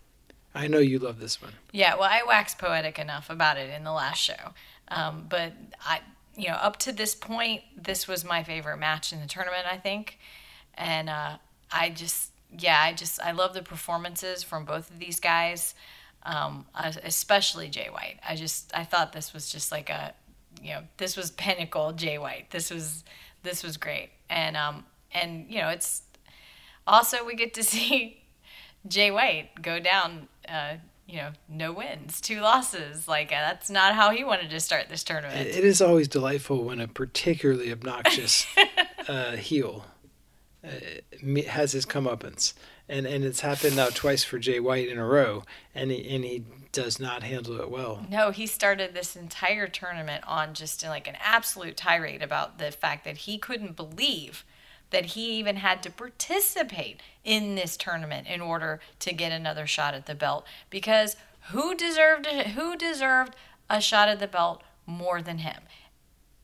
I 0.55 0.69
know 0.69 0.79
you 0.79 0.99
love 0.99 1.19
this 1.19 1.43
one. 1.43 1.53
Yeah, 1.73 1.95
well, 1.95 2.09
I 2.11 2.23
waxed 2.27 2.59
poetic 2.59 2.99
enough 2.99 3.29
about 3.29 3.57
it 3.57 3.71
in 3.71 3.83
the 3.83 3.93
last 3.93 4.23
show, 4.23 4.53
um, 4.89 5.27
but 5.29 5.53
I, 5.85 6.01
you 6.37 6.49
know, 6.49 6.55
up 6.55 6.77
to 6.81 6.93
this 6.93 7.15
point, 7.15 7.63
this 7.77 8.07
was 8.07 8.25
my 8.25 8.45
favorite 8.45 8.77
match 8.77 9.13
in 9.13 9.21
the 9.21 9.27
tournament. 9.27 9.67
I 9.69 9.79
think, 9.79 10.19
and 10.75 11.11
uh, 11.11 11.39
I 11.73 11.91
just, 11.91 12.31
yeah, 12.57 12.81
I 12.81 12.93
just, 12.93 13.21
I 13.21 13.33
love 13.33 13.55
the 13.55 13.63
performances 13.63 14.45
from 14.45 14.65
both 14.65 14.91
of 14.91 15.01
these 15.01 15.19
guys, 15.19 15.75
um, 16.25 16.67
especially 16.75 17.69
Jay 17.69 17.89
White. 17.91 18.19
I 18.27 18.37
just, 18.37 18.71
I 18.75 18.85
thought 18.85 19.13
this 19.13 19.33
was 19.33 19.51
just 19.51 19.71
like 19.71 19.91
a, 19.91 20.15
you 20.63 20.71
know, 20.71 20.83
this 20.97 21.17
was 21.17 21.31
pinnacle 21.33 21.93
Jay 21.93 22.19
White. 22.19 22.51
This 22.51 22.71
was, 22.71 23.05
this 23.43 23.63
was 23.63 23.77
great, 23.77 24.11
and 24.31 24.57
um, 24.57 24.85
and 25.13 25.47
you 25.49 25.59
know, 25.61 25.69
it's 25.69 26.03
also 26.87 27.25
we 27.25 27.35
get 27.35 27.55
to 27.55 27.63
see 27.63 28.23
Jay 28.87 29.11
White 29.11 29.63
go 29.63 29.79
down, 29.79 30.29
uh, 30.49 30.75
you 31.07 31.17
know, 31.17 31.31
no 31.49 31.73
wins, 31.73 32.21
two 32.21 32.41
losses. 32.41 33.07
Like 33.07 33.29
uh, 33.29 33.37
that's 33.37 33.71
not 33.71 33.95
how 33.95 34.11
he 34.11 34.25
wanted 34.25 34.51
to 34.51 34.61
start 34.61 34.89
this 34.89 35.05
tournament. 35.05 35.47
It 35.47 35.57
it 35.57 35.65
is 35.65 35.81
always 35.81 36.09
delightful 36.09 36.65
when 36.65 36.81
a 36.81 36.89
particularly 36.89 37.71
obnoxious 37.71 38.47
uh, 39.09 39.37
heel 39.37 39.85
uh, 40.65 40.71
has 41.49 41.73
his 41.73 41.87
comeuppance, 41.87 42.55
and 42.89 43.07
and 43.07 43.25
it's 43.25 43.41
happened 43.41 43.77
now 43.77 43.89
twice 43.89 44.25
for 44.25 44.39
Jay 44.39 44.61
White 44.61 44.89
in 44.89 44.99
a 44.99 45.07
row, 45.07 45.45
and 45.75 45.91
he 45.91 46.15
and 46.15 46.25
he 46.25 46.45
does 46.73 46.99
not 46.99 47.23
handle 47.23 47.61
it 47.61 47.71
well. 47.71 48.05
No, 48.11 48.31
he 48.31 48.47
started 48.47 48.93
this 48.93 49.15
entire 49.15 49.69
tournament 49.69 50.25
on 50.27 50.55
just 50.55 50.83
like 50.85 51.07
an 51.07 51.17
absolute 51.23 51.77
tirade 51.77 52.23
about 52.23 52.59
the 52.59 52.73
fact 52.73 53.05
that 53.05 53.19
he 53.19 53.39
couldn't 53.39 53.77
believe 53.77 54.45
that 54.91 55.07
he 55.07 55.33
even 55.39 55.57
had 55.57 55.83
to 55.83 55.91
participate 55.91 57.01
in 57.25 57.55
this 57.55 57.77
tournament 57.77 58.27
in 58.27 58.41
order 58.41 58.81
to 59.01 59.13
get 59.13 59.33
another 59.33 59.67
shot 59.67 59.95
at 59.95 60.07
the 60.07 60.15
belt 60.15 60.47
because 60.69 61.17
who 61.51 61.75
deserved 61.75 62.27
who 62.27 62.77
deserved 62.77 63.35
a 63.71 63.81
shot 63.81 64.09
at 64.09 64.19
the 64.19 64.27
belt 64.27 64.63
more 64.87 65.23
than 65.23 65.39
him? 65.39 65.63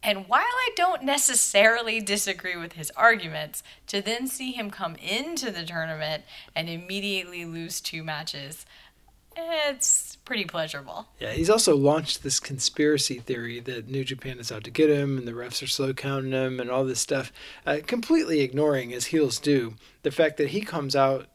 And 0.02 0.28
while 0.28 0.40
I 0.42 0.70
don't 0.76 1.02
necessarily 1.02 2.00
disagree 2.00 2.56
with 2.56 2.72
his 2.72 2.90
arguments, 2.92 3.62
to 3.88 4.00
then 4.00 4.26
see 4.26 4.52
him 4.52 4.70
come 4.70 4.96
into 4.96 5.50
the 5.50 5.64
tournament 5.64 6.24
and 6.54 6.68
immediately 6.68 7.44
lose 7.44 7.80
two 7.80 8.02
matches, 8.02 8.64
it's 9.36 10.16
pretty 10.24 10.44
pleasurable. 10.44 11.08
Yeah, 11.18 11.32
he's 11.32 11.50
also 11.50 11.76
launched 11.76 12.22
this 12.22 12.40
conspiracy 12.40 13.18
theory 13.18 13.60
that 13.60 13.88
New 13.88 14.04
Japan 14.04 14.38
is 14.38 14.50
out 14.50 14.64
to 14.64 14.70
get 14.70 14.90
him 14.90 15.18
and 15.18 15.28
the 15.28 15.32
refs 15.32 15.62
are 15.62 15.66
slow 15.66 15.92
counting 15.92 16.32
him 16.32 16.60
and 16.60 16.70
all 16.70 16.84
this 16.84 17.00
stuff, 17.00 17.32
uh, 17.66 17.78
completely 17.86 18.40
ignoring, 18.40 18.92
as 18.92 19.06
heels 19.06 19.38
do, 19.38 19.74
the 20.02 20.10
fact 20.10 20.36
that 20.38 20.48
he 20.48 20.62
comes 20.62 20.96
out 20.96 21.26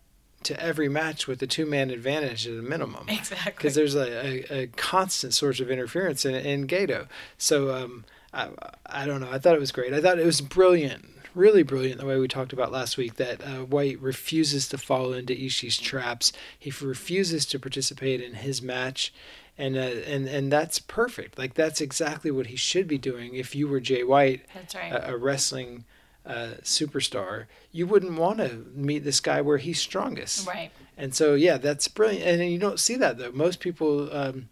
to 0.43 0.60
every 0.62 0.88
match 0.88 1.27
with 1.27 1.41
a 1.41 1.48
two 1.48 1.65
man 1.65 1.89
advantage 1.89 2.48
at 2.48 2.53
a 2.53 2.62
minimum. 2.62 3.07
Exactly. 3.10 3.53
Because 3.55 3.75
there's 3.75 3.95
a, 3.95 4.53
a, 4.53 4.63
a 4.63 4.67
constant 4.67 5.34
source 5.34 5.60
of 5.60 5.72
interference 5.72 6.25
in, 6.25 6.36
in 6.36 6.67
Gedo. 6.67 7.07
So 7.38 7.74
um, 7.75 8.05
I, 8.36 8.50
I 8.86 9.06
don't 9.06 9.22
know. 9.22 9.32
I 9.32 9.39
thought 9.39 9.56
it 9.56 9.60
was 9.60 9.72
great. 9.72 9.94
I 9.94 10.01
thought 10.01 10.20
it 10.20 10.25
was 10.25 10.42
brilliant. 10.42 11.06
Really 11.34 11.63
brilliant 11.63 12.00
the 12.00 12.06
way 12.06 12.18
we 12.18 12.27
talked 12.27 12.54
about 12.54 12.72
last 12.72 12.96
week 12.98 13.15
that 13.15 13.42
uh, 13.44 13.65
White 13.65 14.00
refuses 14.00 14.70
to 14.70 14.77
fall 14.77 15.12
into 15.13 15.34
Ishii's 15.34 15.77
traps. 15.77 16.32
He 16.58 16.72
refuses 16.82 17.46
to 17.48 17.60
participate 17.60 18.22
in 18.22 18.36
his 18.36 18.62
match, 18.62 19.13
and 19.58 19.75
uh, 19.75 19.80
and 20.08 20.27
and 20.27 20.50
that's 20.51 20.80
perfect. 20.80 21.38
Like 21.38 21.54
that's 21.56 21.82
exactly 21.82 22.32
what 22.32 22.48
he 22.48 22.56
should 22.56 22.88
be 22.88 22.98
doing. 22.98 23.36
If 23.36 23.54
you 23.54 23.68
were 23.68 23.82
Jay 23.82 24.04
White, 24.04 24.46
That's 24.54 24.75
right. 24.75 24.94
a, 24.94 25.13
a 25.13 25.18
wrestling 25.18 25.84
uh, 26.25 26.56
superstar, 26.63 27.46
you 27.74 27.86
wouldn't 27.86 28.18
want 28.18 28.38
to 28.39 28.65
meet 28.74 29.04
this 29.04 29.20
guy 29.20 29.42
where 29.42 29.58
he's 29.58 29.80
strongest. 29.80 30.48
right. 30.48 30.72
And 30.98 31.13
so, 31.13 31.34
yeah, 31.34 31.58
that's 31.58 31.89
brilliant. 31.89 32.24
And 32.42 32.50
you 32.50 32.58
don't 32.58 32.80
see 32.80 32.96
that 32.96 33.18
though. 33.18 33.32
Most 33.34 33.60
people 33.60 34.10
um, 34.15 34.48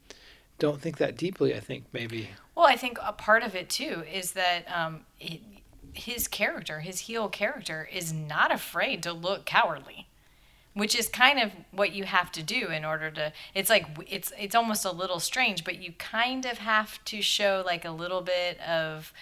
don't 0.59 0.81
think 0.81 0.97
that 0.97 1.15
deeply. 1.15 1.55
I 1.55 1.61
think 1.61 1.85
maybe. 1.93 2.29
Well, 2.55 2.67
I 2.67 2.75
think 2.75 2.97
a 3.01 3.13
part 3.13 3.43
of 3.43 3.55
it 3.55 3.69
too 3.69 4.03
is 4.11 4.33
that 4.33 4.65
um, 4.73 5.01
it, 5.19 5.41
his 5.93 6.27
character, 6.27 6.81
his 6.81 7.01
heel 7.01 7.29
character, 7.29 7.87
is 7.91 8.13
not 8.13 8.51
afraid 8.51 9.01
to 9.03 9.13
look 9.13 9.45
cowardly, 9.45 10.07
which 10.73 10.95
is 10.95 11.07
kind 11.07 11.39
of 11.39 11.51
what 11.71 11.93
you 11.93 12.03
have 12.03 12.31
to 12.33 12.43
do 12.43 12.67
in 12.67 12.85
order 12.85 13.09
to. 13.11 13.33
It's 13.55 13.69
like 13.69 13.87
it's 14.09 14.31
it's 14.37 14.55
almost 14.55 14.85
a 14.85 14.91
little 14.91 15.19
strange, 15.19 15.63
but 15.63 15.81
you 15.81 15.93
kind 15.93 16.45
of 16.45 16.59
have 16.59 17.03
to 17.05 17.21
show 17.21 17.63
like 17.65 17.85
a 17.85 17.91
little 17.91 18.21
bit 18.21 18.59
of. 18.61 19.13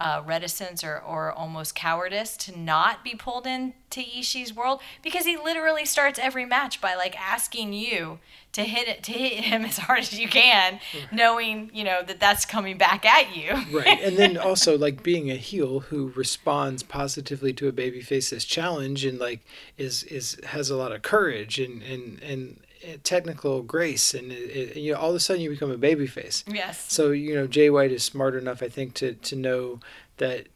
Uh, 0.00 0.22
reticence 0.24 0.82
or, 0.82 0.96
or 0.98 1.30
almost 1.30 1.74
cowardice 1.74 2.34
to 2.34 2.58
not 2.58 3.04
be 3.04 3.14
pulled 3.14 3.46
into 3.46 4.00
Ishii's 4.00 4.56
world 4.56 4.80
because 5.02 5.26
he 5.26 5.36
literally 5.36 5.84
starts 5.84 6.18
every 6.18 6.46
match 6.46 6.80
by 6.80 6.94
like 6.94 7.14
asking 7.20 7.74
you 7.74 8.18
to 8.52 8.62
hit 8.62 8.88
it 8.88 9.02
to 9.04 9.12
hit 9.12 9.44
him 9.44 9.64
as 9.66 9.78
hard 9.78 10.00
as 10.00 10.18
you 10.18 10.28
can, 10.28 10.80
knowing 11.12 11.70
you 11.74 11.84
know 11.84 12.02
that 12.02 12.18
that's 12.20 12.44
coming 12.44 12.78
back 12.78 13.04
at 13.04 13.36
you. 13.36 13.50
Right. 13.76 14.00
And 14.00 14.16
then 14.16 14.36
also 14.38 14.76
like 14.78 15.02
being 15.02 15.30
a 15.30 15.36
heel 15.36 15.80
who 15.80 16.12
responds 16.16 16.82
positively 16.82 17.52
to 17.54 17.68
a 17.68 17.72
babyface's 17.72 18.44
challenge 18.44 19.04
and 19.04 19.18
like 19.18 19.40
is 19.76 20.02
is 20.04 20.38
has 20.46 20.70
a 20.70 20.76
lot 20.76 20.92
of 20.92 21.02
courage 21.02 21.58
and 21.58 21.82
and 21.82 22.22
and 22.22 22.60
technical 23.02 23.62
grace 23.62 24.14
and 24.14 24.32
it, 24.32 24.34
it, 24.34 24.76
you 24.76 24.92
know 24.92 24.98
all 24.98 25.10
of 25.10 25.16
a 25.16 25.20
sudden 25.20 25.42
you 25.42 25.50
become 25.50 25.70
a 25.70 25.78
babyface. 25.78 26.42
yes. 26.52 26.92
So 26.92 27.10
you 27.10 27.34
know 27.34 27.46
Jay 27.46 27.70
White 27.70 27.92
is 27.92 28.02
smart 28.02 28.34
enough, 28.34 28.62
I 28.62 28.68
think, 28.68 28.94
to 28.94 29.14
to 29.14 29.36
know 29.36 29.80
that 30.16 30.46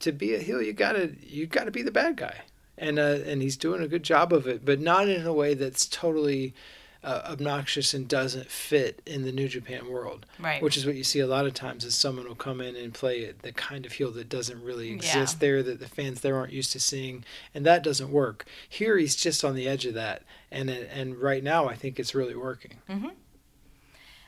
to 0.00 0.12
be 0.12 0.34
a 0.34 0.38
heel, 0.38 0.62
you 0.62 0.72
gotta 0.72 1.12
you 1.22 1.46
gotta 1.46 1.70
be 1.70 1.82
the 1.82 1.90
bad 1.90 2.16
guy, 2.16 2.42
and 2.76 2.98
uh, 2.98 3.18
and 3.24 3.42
he's 3.42 3.56
doing 3.56 3.82
a 3.82 3.88
good 3.88 4.02
job 4.02 4.32
of 4.32 4.46
it, 4.46 4.64
but 4.64 4.80
not 4.80 5.08
in 5.08 5.26
a 5.26 5.32
way 5.32 5.54
that's 5.54 5.86
totally 5.86 6.54
uh, 7.02 7.22
obnoxious 7.26 7.94
and 7.94 8.06
doesn't 8.06 8.50
fit 8.50 9.00
in 9.06 9.22
the 9.22 9.32
New 9.32 9.48
Japan 9.48 9.88
world. 9.90 10.26
Right. 10.38 10.62
Which 10.62 10.76
is 10.76 10.84
what 10.84 10.96
you 10.96 11.04
see 11.04 11.20
a 11.20 11.26
lot 11.26 11.46
of 11.46 11.54
times 11.54 11.84
is 11.84 11.94
someone 11.94 12.26
will 12.28 12.34
come 12.34 12.60
in 12.60 12.76
and 12.76 12.92
play 12.92 13.32
the 13.32 13.52
kind 13.52 13.86
of 13.86 13.92
heel 13.92 14.10
that 14.12 14.28
doesn't 14.28 14.62
really 14.62 14.90
exist 14.90 15.36
Yeah. 15.36 15.40
there, 15.40 15.62
that 15.62 15.80
the 15.80 15.88
fans 15.88 16.20
there 16.20 16.36
aren't 16.36 16.52
used 16.52 16.72
to 16.72 16.80
seeing, 16.80 17.24
and 17.54 17.64
that 17.64 17.82
doesn't 17.82 18.10
work. 18.12 18.44
Here 18.68 18.98
he's 18.98 19.16
just 19.16 19.44
on 19.44 19.54
the 19.54 19.66
edge 19.66 19.86
of 19.86 19.94
that, 19.94 20.22
and 20.50 20.68
and 20.68 21.16
right 21.16 21.42
now 21.42 21.68
I 21.68 21.74
think 21.74 21.98
it's 21.98 22.14
really 22.14 22.36
working. 22.36 22.78
Mm-hmm. 22.88 23.08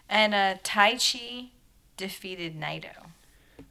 And 0.09 0.35
uh, 0.35 0.55
Taichi 0.63 1.51
defeated 1.97 2.59
Naito. 2.59 3.07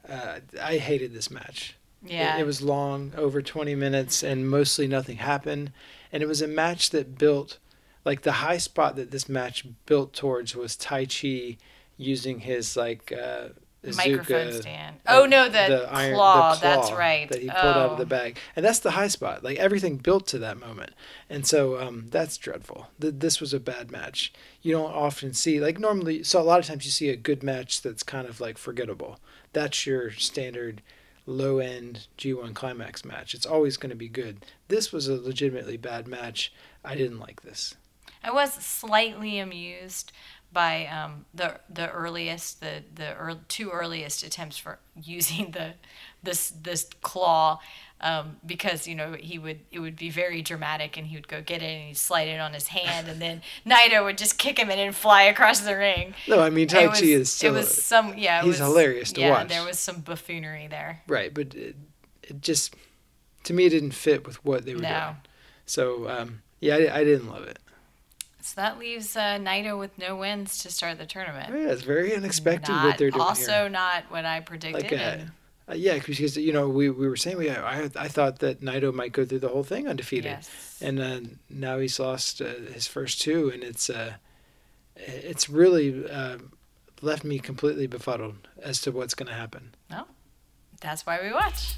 Uh, 0.08 0.40
I 0.60 0.78
hated 0.78 1.12
this 1.12 1.30
match. 1.30 1.76
Yeah. 2.04 2.36
It, 2.36 2.40
it 2.40 2.46
was 2.46 2.62
long, 2.62 3.12
over 3.16 3.42
20 3.42 3.74
minutes, 3.76 4.22
and 4.22 4.48
mostly 4.48 4.88
nothing 4.88 5.18
happened. 5.18 5.72
And 6.12 6.22
it 6.22 6.26
was 6.26 6.42
a 6.42 6.48
match 6.48 6.90
that 6.90 7.16
built, 7.16 7.58
like 8.04 8.22
the 8.22 8.32
high 8.32 8.58
spot 8.58 8.96
that 8.96 9.10
this 9.10 9.28
match 9.28 9.64
built 9.86 10.12
towards 10.12 10.54
was 10.56 10.76
Taichi 10.76 11.58
using 11.96 12.40
his 12.40 12.76
like 12.76 13.12
uh, 13.12 13.48
microphone 13.96 14.52
stand. 14.52 14.96
uh, 15.06 15.20
Oh 15.22 15.26
no, 15.26 15.48
the, 15.48 15.88
iron- 15.92 16.14
claw, 16.14 16.54
the 16.54 16.60
That's 16.60 16.88
claw 16.88 16.96
right. 16.98 17.28
That 17.28 17.40
he 17.42 17.48
pulled 17.48 17.58
out 17.58 17.76
of 17.76 17.92
Oh. 17.92 17.96
the 17.96 18.06
bag, 18.06 18.38
and 18.56 18.64
that's 18.64 18.78
the 18.80 18.92
high 18.92 19.08
spot. 19.08 19.42
Like 19.44 19.58
everything 19.58 19.96
built 19.98 20.26
to 20.28 20.38
that 20.38 20.58
moment, 20.58 20.92
and 21.30 21.46
so 21.46 21.80
um, 21.80 22.06
that's 22.10 22.36
dreadful. 22.36 22.88
Th- 23.00 23.14
this 23.16 23.40
was 23.40 23.52
a 23.54 23.60
bad 23.60 23.90
match. 23.90 24.32
You 24.62 24.72
don't 24.72 24.92
often 24.92 25.32
see 25.32 25.60
like 25.60 25.78
normally. 25.78 26.22
So 26.22 26.40
a 26.40 26.42
lot 26.44 26.58
of 26.60 26.66
times 26.66 26.84
you 26.84 26.90
see 26.90 27.08
a 27.08 27.16
good 27.16 27.42
match 27.42 27.82
that's 27.82 28.02
kind 28.02 28.26
of 28.28 28.40
like 28.40 28.58
forgettable. 28.58 29.18
That's 29.52 29.86
your 29.86 30.10
standard 30.12 30.80
low 31.26 31.58
end 31.58 32.08
G1 32.18 32.52
climax 32.54 33.04
match. 33.04 33.32
It's 33.34 33.46
always 33.46 33.76
going 33.76 33.90
to 33.90 33.96
be 33.96 34.08
good. 34.08 34.44
This 34.68 34.90
was 34.92 35.06
a 35.06 35.14
legitimately 35.14 35.76
bad 35.76 36.08
match. 36.08 36.52
I 36.84 36.96
didn't 36.96 37.20
like 37.20 37.42
this. 37.42 37.74
I 38.24 38.30
was 38.30 38.52
slightly 38.54 39.38
amused 39.38 40.12
by 40.52 40.86
um, 40.86 41.24
the 41.34 41.60
the 41.70 41.90
earliest 41.90 42.60
the 42.60 42.82
the 42.94 43.14
early, 43.14 43.40
two 43.48 43.70
earliest 43.70 44.22
attempts 44.22 44.58
for 44.58 44.78
using 45.02 45.52
the 45.52 45.74
this 46.22 46.50
this 46.50 46.84
claw 47.00 47.58
um, 48.02 48.36
because 48.44 48.86
you 48.86 48.94
know 48.94 49.14
he 49.18 49.38
would 49.38 49.60
it 49.70 49.78
would 49.80 49.96
be 49.96 50.10
very 50.10 50.42
dramatic 50.42 50.96
and 50.98 51.06
he 51.06 51.16
would 51.16 51.28
go 51.28 51.40
get 51.40 51.62
it 51.62 51.66
and 51.66 51.88
he'd 51.88 51.96
slide 51.96 52.28
it 52.28 52.38
on 52.40 52.52
his 52.52 52.68
hand 52.68 53.08
and 53.08 53.20
then 53.22 53.40
Naito 53.66 54.04
would 54.04 54.18
just 54.18 54.36
kick 54.38 54.58
him 54.58 54.70
and 54.70 54.94
fly 54.94 55.22
across 55.22 55.60
the 55.60 55.76
ring. 55.76 56.14
No, 56.28 56.40
I 56.40 56.50
mean 56.50 56.68
Taichi 56.68 57.14
is 57.16 57.30
still 57.32 57.54
it 57.54 57.58
was 57.60 57.82
some 57.82 58.18
yeah 58.18 58.40
it 58.40 58.44
he's 58.44 58.58
was, 58.60 58.68
hilarious 58.68 59.12
to 59.12 59.20
yeah, 59.22 59.30
watch. 59.30 59.48
there 59.48 59.64
was 59.64 59.78
some 59.78 60.00
buffoonery 60.00 60.66
there. 60.68 61.02
right, 61.08 61.32
but 61.32 61.54
it, 61.54 61.76
it 62.22 62.42
just 62.42 62.74
to 63.44 63.54
me 63.54 63.66
it 63.66 63.70
didn't 63.70 63.92
fit 63.92 64.26
with 64.26 64.44
what 64.44 64.64
they 64.66 64.74
were 64.74 64.82
No. 64.82 64.88
doing. 64.88 65.16
So 65.64 66.08
um, 66.10 66.42
yeah, 66.60 66.76
I, 66.76 66.98
I 66.98 67.04
didn't 67.04 67.30
love 67.30 67.44
it. 67.44 67.58
So 68.44 68.60
that 68.60 68.78
leaves 68.78 69.16
uh, 69.16 69.38
Naito 69.38 69.78
with 69.78 69.96
no 69.98 70.16
wins 70.16 70.58
to 70.58 70.70
start 70.70 70.98
the 70.98 71.06
tournament. 71.06 71.48
Yeah, 71.50 71.70
it's 71.70 71.82
very 71.82 72.14
unexpected 72.14 72.72
Not, 72.72 72.84
what 72.84 72.98
they're 72.98 73.10
doing 73.10 73.20
also 73.22 73.52
here. 73.52 73.68
not 73.68 74.04
what 74.10 74.24
I 74.24 74.40
predicted. 74.40 74.82
Like, 74.82 74.92
uh, 74.92 74.96
and- 74.96 75.32
Uh, 75.68 75.74
yeah, 75.74 75.94
because 75.94 76.36
you 76.36 76.52
know 76.52 76.68
we, 76.68 76.90
we 76.90 77.06
were 77.08 77.16
saying 77.16 77.38
we 77.38 77.48
I 77.48 77.88
I 77.94 78.08
thought 78.08 78.40
that 78.40 78.60
Naito 78.62 78.92
might 78.92 79.12
go 79.12 79.24
through 79.24 79.38
the 79.38 79.48
whole 79.48 79.62
thing 79.62 79.86
undefeated, 79.86 80.38
yes. 80.42 80.78
and 80.82 80.98
uh, 80.98 81.20
now 81.48 81.78
he's 81.78 82.00
lost 82.00 82.42
uh, 82.42 82.46
his 82.74 82.88
first 82.88 83.20
two, 83.20 83.48
and 83.48 83.62
it's 83.62 83.88
uh, 83.88 84.14
it's 84.96 85.48
really 85.48 86.04
left 87.00 87.22
me 87.22 87.38
completely 87.38 87.86
befuddled 87.86 88.48
as 88.60 88.80
to 88.80 88.90
what's 88.90 89.14
going 89.14 89.28
to 89.28 89.34
happen. 89.34 89.74
Well, 89.88 90.08
that's 90.80 91.06
why 91.06 91.20
we 91.22 91.32
watch. 91.32 91.76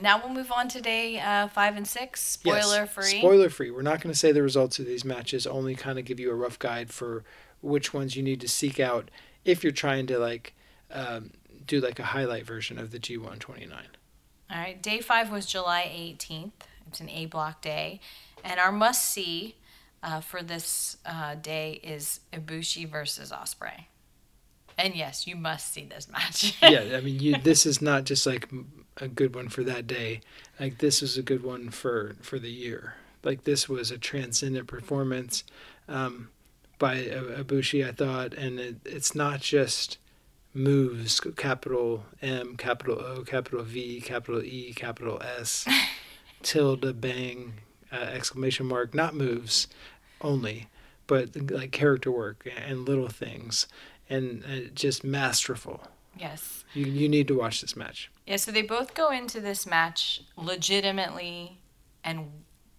And 0.00 0.04
now 0.06 0.18
we'll 0.18 0.32
move 0.32 0.50
on 0.50 0.66
to 0.68 0.80
day 0.80 1.20
uh, 1.20 1.48
five 1.48 1.76
and 1.76 1.86
six. 1.86 2.22
Spoiler 2.22 2.56
Yes, 2.56 2.88
free. 2.94 3.18
Spoiler 3.18 3.50
free. 3.50 3.70
We're 3.70 3.82
not 3.82 4.00
going 4.00 4.10
to 4.10 4.18
say 4.18 4.32
the 4.32 4.42
results 4.42 4.78
of 4.78 4.86
these 4.86 5.04
matches. 5.04 5.46
Only 5.46 5.74
kind 5.74 5.98
of 5.98 6.06
give 6.06 6.18
you 6.18 6.30
a 6.30 6.34
rough 6.34 6.58
guide 6.58 6.90
for 6.90 7.22
which 7.60 7.92
ones 7.92 8.16
you 8.16 8.22
need 8.22 8.40
to 8.40 8.48
seek 8.48 8.80
out 8.80 9.10
if 9.44 9.62
you're 9.62 9.74
trying 9.74 10.06
to 10.06 10.18
like 10.18 10.54
um, 10.90 11.32
do 11.66 11.82
like 11.82 11.98
a 11.98 12.04
highlight 12.04 12.46
version 12.46 12.78
of 12.78 12.92
the 12.92 12.98
G129. 12.98 13.72
All 14.50 14.56
right. 14.56 14.82
Day 14.82 15.00
five 15.00 15.30
was 15.30 15.44
July 15.44 15.82
18th. 15.94 16.52
It's 16.86 17.00
an 17.00 17.10
A 17.10 17.26
block 17.26 17.60
day. 17.60 18.00
And 18.42 18.58
our 18.58 18.72
must 18.72 19.04
see 19.04 19.56
uh, 20.02 20.22
for 20.22 20.42
this 20.42 20.96
uh, 21.04 21.34
day 21.34 21.78
is 21.82 22.20
Ibushi 22.32 22.88
versus 22.88 23.32
Ospreay. 23.32 23.84
And 24.78 24.94
yes, 24.96 25.26
you 25.26 25.36
must 25.36 25.74
see 25.74 25.84
this 25.84 26.08
match. 26.08 26.56
yeah, 26.62 26.96
I 26.96 27.02
mean, 27.02 27.20
you. 27.20 27.36
This 27.42 27.66
is 27.66 27.82
not 27.82 28.04
just 28.04 28.26
like 28.26 28.48
a 28.96 29.08
good 29.08 29.34
one 29.34 29.48
for 29.48 29.62
that 29.64 29.86
day. 29.86 30.20
Like 30.58 30.78
this 30.78 31.02
is 31.02 31.16
a 31.16 31.22
good 31.22 31.42
one 31.42 31.70
for 31.70 32.16
for 32.20 32.38
the 32.38 32.50
year. 32.50 32.94
Like 33.22 33.44
this 33.44 33.68
was 33.68 33.90
a 33.90 33.98
transcendent 33.98 34.66
performance 34.66 35.44
um, 35.88 36.30
by 36.78 36.96
Ibushi, 36.96 37.86
I 37.86 37.92
thought, 37.92 38.32
and 38.32 38.58
it, 38.58 38.76
it's 38.86 39.14
not 39.14 39.40
just 39.40 39.98
moves, 40.54 41.20
capital 41.36 42.04
M, 42.22 42.56
capital 42.56 42.98
O, 43.00 43.22
capital 43.22 43.62
V, 43.62 44.00
capital 44.00 44.42
E, 44.42 44.72
capital 44.74 45.20
S, 45.22 45.66
tilde, 46.42 47.00
bang, 47.00 47.54
uh, 47.92 47.96
exclamation 47.96 48.66
mark. 48.66 48.94
Not 48.94 49.14
moves 49.14 49.68
only, 50.22 50.68
but 51.06 51.50
like 51.50 51.72
character 51.72 52.10
work 52.10 52.48
and 52.66 52.88
little 52.88 53.08
things, 53.08 53.66
and 54.08 54.42
uh, 54.44 54.70
just 54.74 55.04
masterful. 55.04 55.82
Yes. 56.18 56.64
You 56.74 56.86
you 56.86 57.08
need 57.08 57.28
to 57.28 57.38
watch 57.38 57.60
this 57.60 57.76
match. 57.76 58.10
Yeah, 58.26 58.36
so 58.36 58.52
they 58.52 58.62
both 58.62 58.94
go 58.94 59.10
into 59.10 59.40
this 59.40 59.66
match 59.66 60.22
legitimately 60.36 61.58
and 62.04 62.30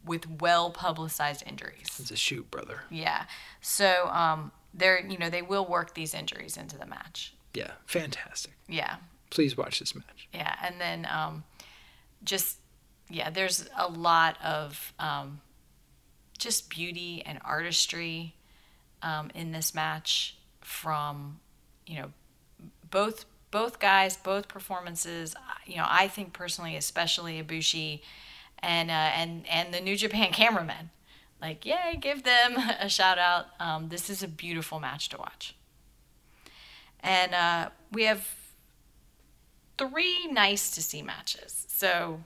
with 0.05 0.29
well 0.41 0.71
publicized 0.71 1.43
injuries. 1.45 1.87
It's 1.99 2.11
a 2.11 2.15
shoot, 2.15 2.49
brother. 2.49 2.81
Yeah. 2.89 3.25
So 3.61 4.07
um 4.07 4.51
they're 4.73 5.05
you 5.05 5.17
know, 5.17 5.29
they 5.29 5.41
will 5.41 5.65
work 5.65 5.93
these 5.93 6.13
injuries 6.13 6.57
into 6.57 6.77
the 6.77 6.85
match. 6.85 7.33
Yeah, 7.53 7.71
fantastic. 7.85 8.53
Yeah. 8.67 8.95
Please 9.29 9.57
watch 9.57 9.79
this 9.79 9.95
match. 9.95 10.27
Yeah. 10.33 10.55
And 10.63 10.79
then 10.79 11.07
um 11.11 11.43
just 12.23 12.57
yeah, 13.09 13.29
there's 13.29 13.67
a 13.77 13.89
lot 13.89 14.37
of 14.43 14.93
um 14.99 15.41
just 16.37 16.69
beauty 16.69 17.21
and 17.25 17.39
artistry 17.45 18.33
um, 19.03 19.29
in 19.33 19.51
this 19.51 19.73
match 19.73 20.37
from 20.61 21.39
you 21.85 21.99
know 21.99 22.11
both 22.91 23.25
both 23.49 23.79
guys, 23.79 24.15
both 24.15 24.47
performances. 24.47 25.35
You 25.65 25.77
know, 25.77 25.87
I 25.87 26.07
think 26.07 26.33
personally, 26.33 26.75
especially 26.75 27.41
Ibushi 27.41 28.01
and 28.59 28.89
uh, 28.89 28.93
and 28.93 29.47
and 29.47 29.73
the 29.73 29.81
New 29.81 29.97
Japan 29.97 30.31
cameraman. 30.33 30.91
Like, 31.41 31.65
yay, 31.65 31.97
give 31.99 32.23
them 32.23 32.55
a 32.79 32.87
shout 32.87 33.17
out. 33.17 33.47
Um, 33.59 33.89
this 33.89 34.09
is 34.09 34.21
a 34.21 34.27
beautiful 34.27 34.79
match 34.79 35.09
to 35.09 35.17
watch. 35.17 35.55
And 37.03 37.33
uh, 37.33 37.69
we 37.91 38.03
have 38.03 38.27
three 39.77 40.27
nice 40.27 40.69
to 40.71 40.83
see 40.83 41.01
matches. 41.01 41.65
So, 41.67 42.21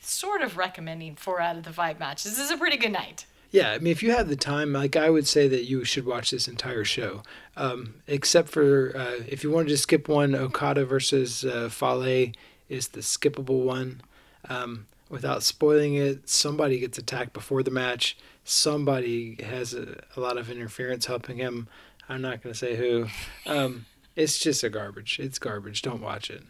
sort 0.00 0.40
of 0.40 0.56
recommending 0.56 1.16
four 1.16 1.38
out 1.38 1.56
of 1.56 1.64
the 1.64 1.72
five 1.72 2.00
matches. 2.00 2.36
This 2.36 2.46
is 2.46 2.50
a 2.50 2.56
pretty 2.56 2.78
good 2.78 2.92
night. 2.92 3.26
Yeah, 3.50 3.72
I 3.72 3.78
mean, 3.78 3.90
if 3.90 4.02
you 4.02 4.12
have 4.12 4.28
the 4.28 4.36
time, 4.36 4.72
like 4.72 4.94
I 4.94 5.10
would 5.10 5.26
say 5.26 5.48
that 5.48 5.64
you 5.64 5.84
should 5.84 6.06
watch 6.06 6.30
this 6.30 6.46
entire 6.46 6.84
show, 6.84 7.22
um, 7.56 7.96
except 8.06 8.48
for 8.48 8.96
uh, 8.96 9.24
if 9.26 9.42
you 9.42 9.50
wanted 9.50 9.70
to 9.70 9.76
skip 9.76 10.08
one. 10.08 10.34
Okada 10.34 10.84
versus 10.84 11.44
uh, 11.44 11.68
Fale 11.68 12.32
is 12.68 12.88
the 12.88 13.00
skippable 13.00 13.64
one. 13.64 14.02
Um, 14.48 14.86
without 15.08 15.42
spoiling 15.42 15.94
it, 15.94 16.28
somebody 16.28 16.78
gets 16.78 16.96
attacked 16.96 17.32
before 17.32 17.64
the 17.64 17.72
match. 17.72 18.16
Somebody 18.44 19.36
has 19.42 19.74
a, 19.74 20.00
a 20.16 20.20
lot 20.20 20.38
of 20.38 20.48
interference 20.48 21.06
helping 21.06 21.38
him. 21.38 21.66
I'm 22.08 22.22
not 22.22 22.42
going 22.42 22.52
to 22.52 22.58
say 22.58 22.76
who. 22.76 23.06
Um, 23.46 23.86
it's 24.14 24.38
just 24.38 24.62
a 24.62 24.70
garbage. 24.70 25.18
It's 25.18 25.38
garbage. 25.38 25.82
Don't 25.82 26.00
watch 26.00 26.30
it. 26.30 26.42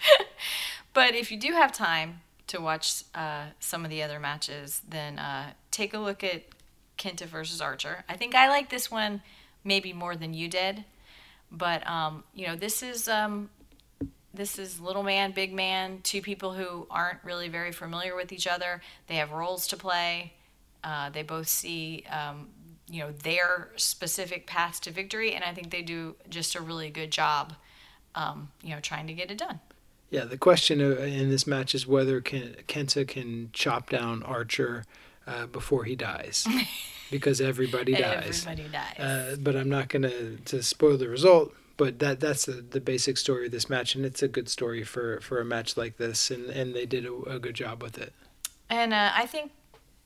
But 0.94 1.14
if 1.14 1.30
you 1.30 1.38
do 1.38 1.52
have 1.52 1.72
time 1.72 2.20
to 2.52 2.60
watch 2.60 3.04
uh, 3.14 3.46
some 3.60 3.82
of 3.84 3.90
the 3.90 4.02
other 4.02 4.20
matches, 4.20 4.82
then 4.86 5.18
uh, 5.18 5.52
take 5.70 5.94
a 5.94 5.98
look 5.98 6.22
at 6.22 6.42
Kenta 6.98 7.24
versus 7.24 7.62
Archer. 7.62 8.04
I 8.08 8.16
think 8.16 8.34
I 8.34 8.48
like 8.48 8.68
this 8.68 8.90
one 8.90 9.22
maybe 9.64 9.94
more 9.94 10.16
than 10.16 10.34
you 10.34 10.48
did, 10.48 10.84
but 11.50 11.86
um, 11.88 12.24
you 12.34 12.46
know 12.46 12.54
this 12.54 12.82
is 12.82 13.08
um, 13.08 13.48
this 14.34 14.58
is 14.58 14.80
little 14.80 15.02
man, 15.02 15.32
big 15.32 15.54
man, 15.54 16.00
two 16.02 16.20
people 16.20 16.52
who 16.52 16.86
aren't 16.90 17.18
really 17.24 17.48
very 17.48 17.72
familiar 17.72 18.14
with 18.14 18.32
each 18.32 18.46
other. 18.46 18.82
They 19.06 19.16
have 19.16 19.32
roles 19.32 19.66
to 19.68 19.76
play. 19.76 20.34
Uh, 20.84 21.08
they 21.08 21.22
both 21.22 21.48
see 21.48 22.04
um, 22.10 22.48
you 22.86 23.00
know 23.00 23.12
their 23.22 23.70
specific 23.76 24.46
paths 24.46 24.78
to 24.80 24.90
victory, 24.90 25.32
and 25.32 25.42
I 25.42 25.54
think 25.54 25.70
they 25.70 25.82
do 25.82 26.16
just 26.28 26.54
a 26.54 26.60
really 26.60 26.90
good 26.90 27.10
job. 27.10 27.54
Um, 28.14 28.50
you 28.62 28.74
know, 28.74 28.80
trying 28.80 29.06
to 29.06 29.14
get 29.14 29.30
it 29.30 29.38
done. 29.38 29.60
Yeah, 30.12 30.26
the 30.26 30.36
question 30.36 30.82
uh, 30.82 31.00
in 31.00 31.30
this 31.30 31.46
match 31.46 31.74
is 31.74 31.86
whether 31.86 32.20
Ken, 32.20 32.54
Kenta 32.68 33.08
can 33.08 33.48
chop 33.54 33.88
down 33.88 34.22
Archer 34.22 34.84
uh, 35.26 35.46
before 35.46 35.84
he 35.84 35.96
dies, 35.96 36.46
because 37.10 37.40
everybody 37.40 37.94
dies. 37.94 38.46
Everybody 38.46 38.68
dies. 38.68 38.98
Uh, 38.98 39.36
but 39.40 39.56
I'm 39.56 39.70
not 39.70 39.88
going 39.88 40.02
to 40.02 40.36
to 40.36 40.62
spoil 40.62 40.98
the 40.98 41.08
result. 41.08 41.54
But 41.78 41.98
that 42.00 42.20
that's 42.20 42.44
the, 42.44 42.52
the 42.52 42.80
basic 42.80 43.16
story 43.16 43.46
of 43.46 43.52
this 43.52 43.70
match, 43.70 43.94
and 43.94 44.04
it's 44.04 44.22
a 44.22 44.28
good 44.28 44.50
story 44.50 44.84
for, 44.84 45.18
for 45.22 45.40
a 45.40 45.44
match 45.46 45.78
like 45.78 45.96
this, 45.96 46.30
and, 46.30 46.50
and 46.50 46.74
they 46.74 46.84
did 46.84 47.06
a, 47.06 47.14
a 47.22 47.38
good 47.38 47.54
job 47.54 47.82
with 47.82 47.96
it. 47.96 48.12
And 48.68 48.92
uh, 48.92 49.12
I 49.14 49.24
think 49.24 49.52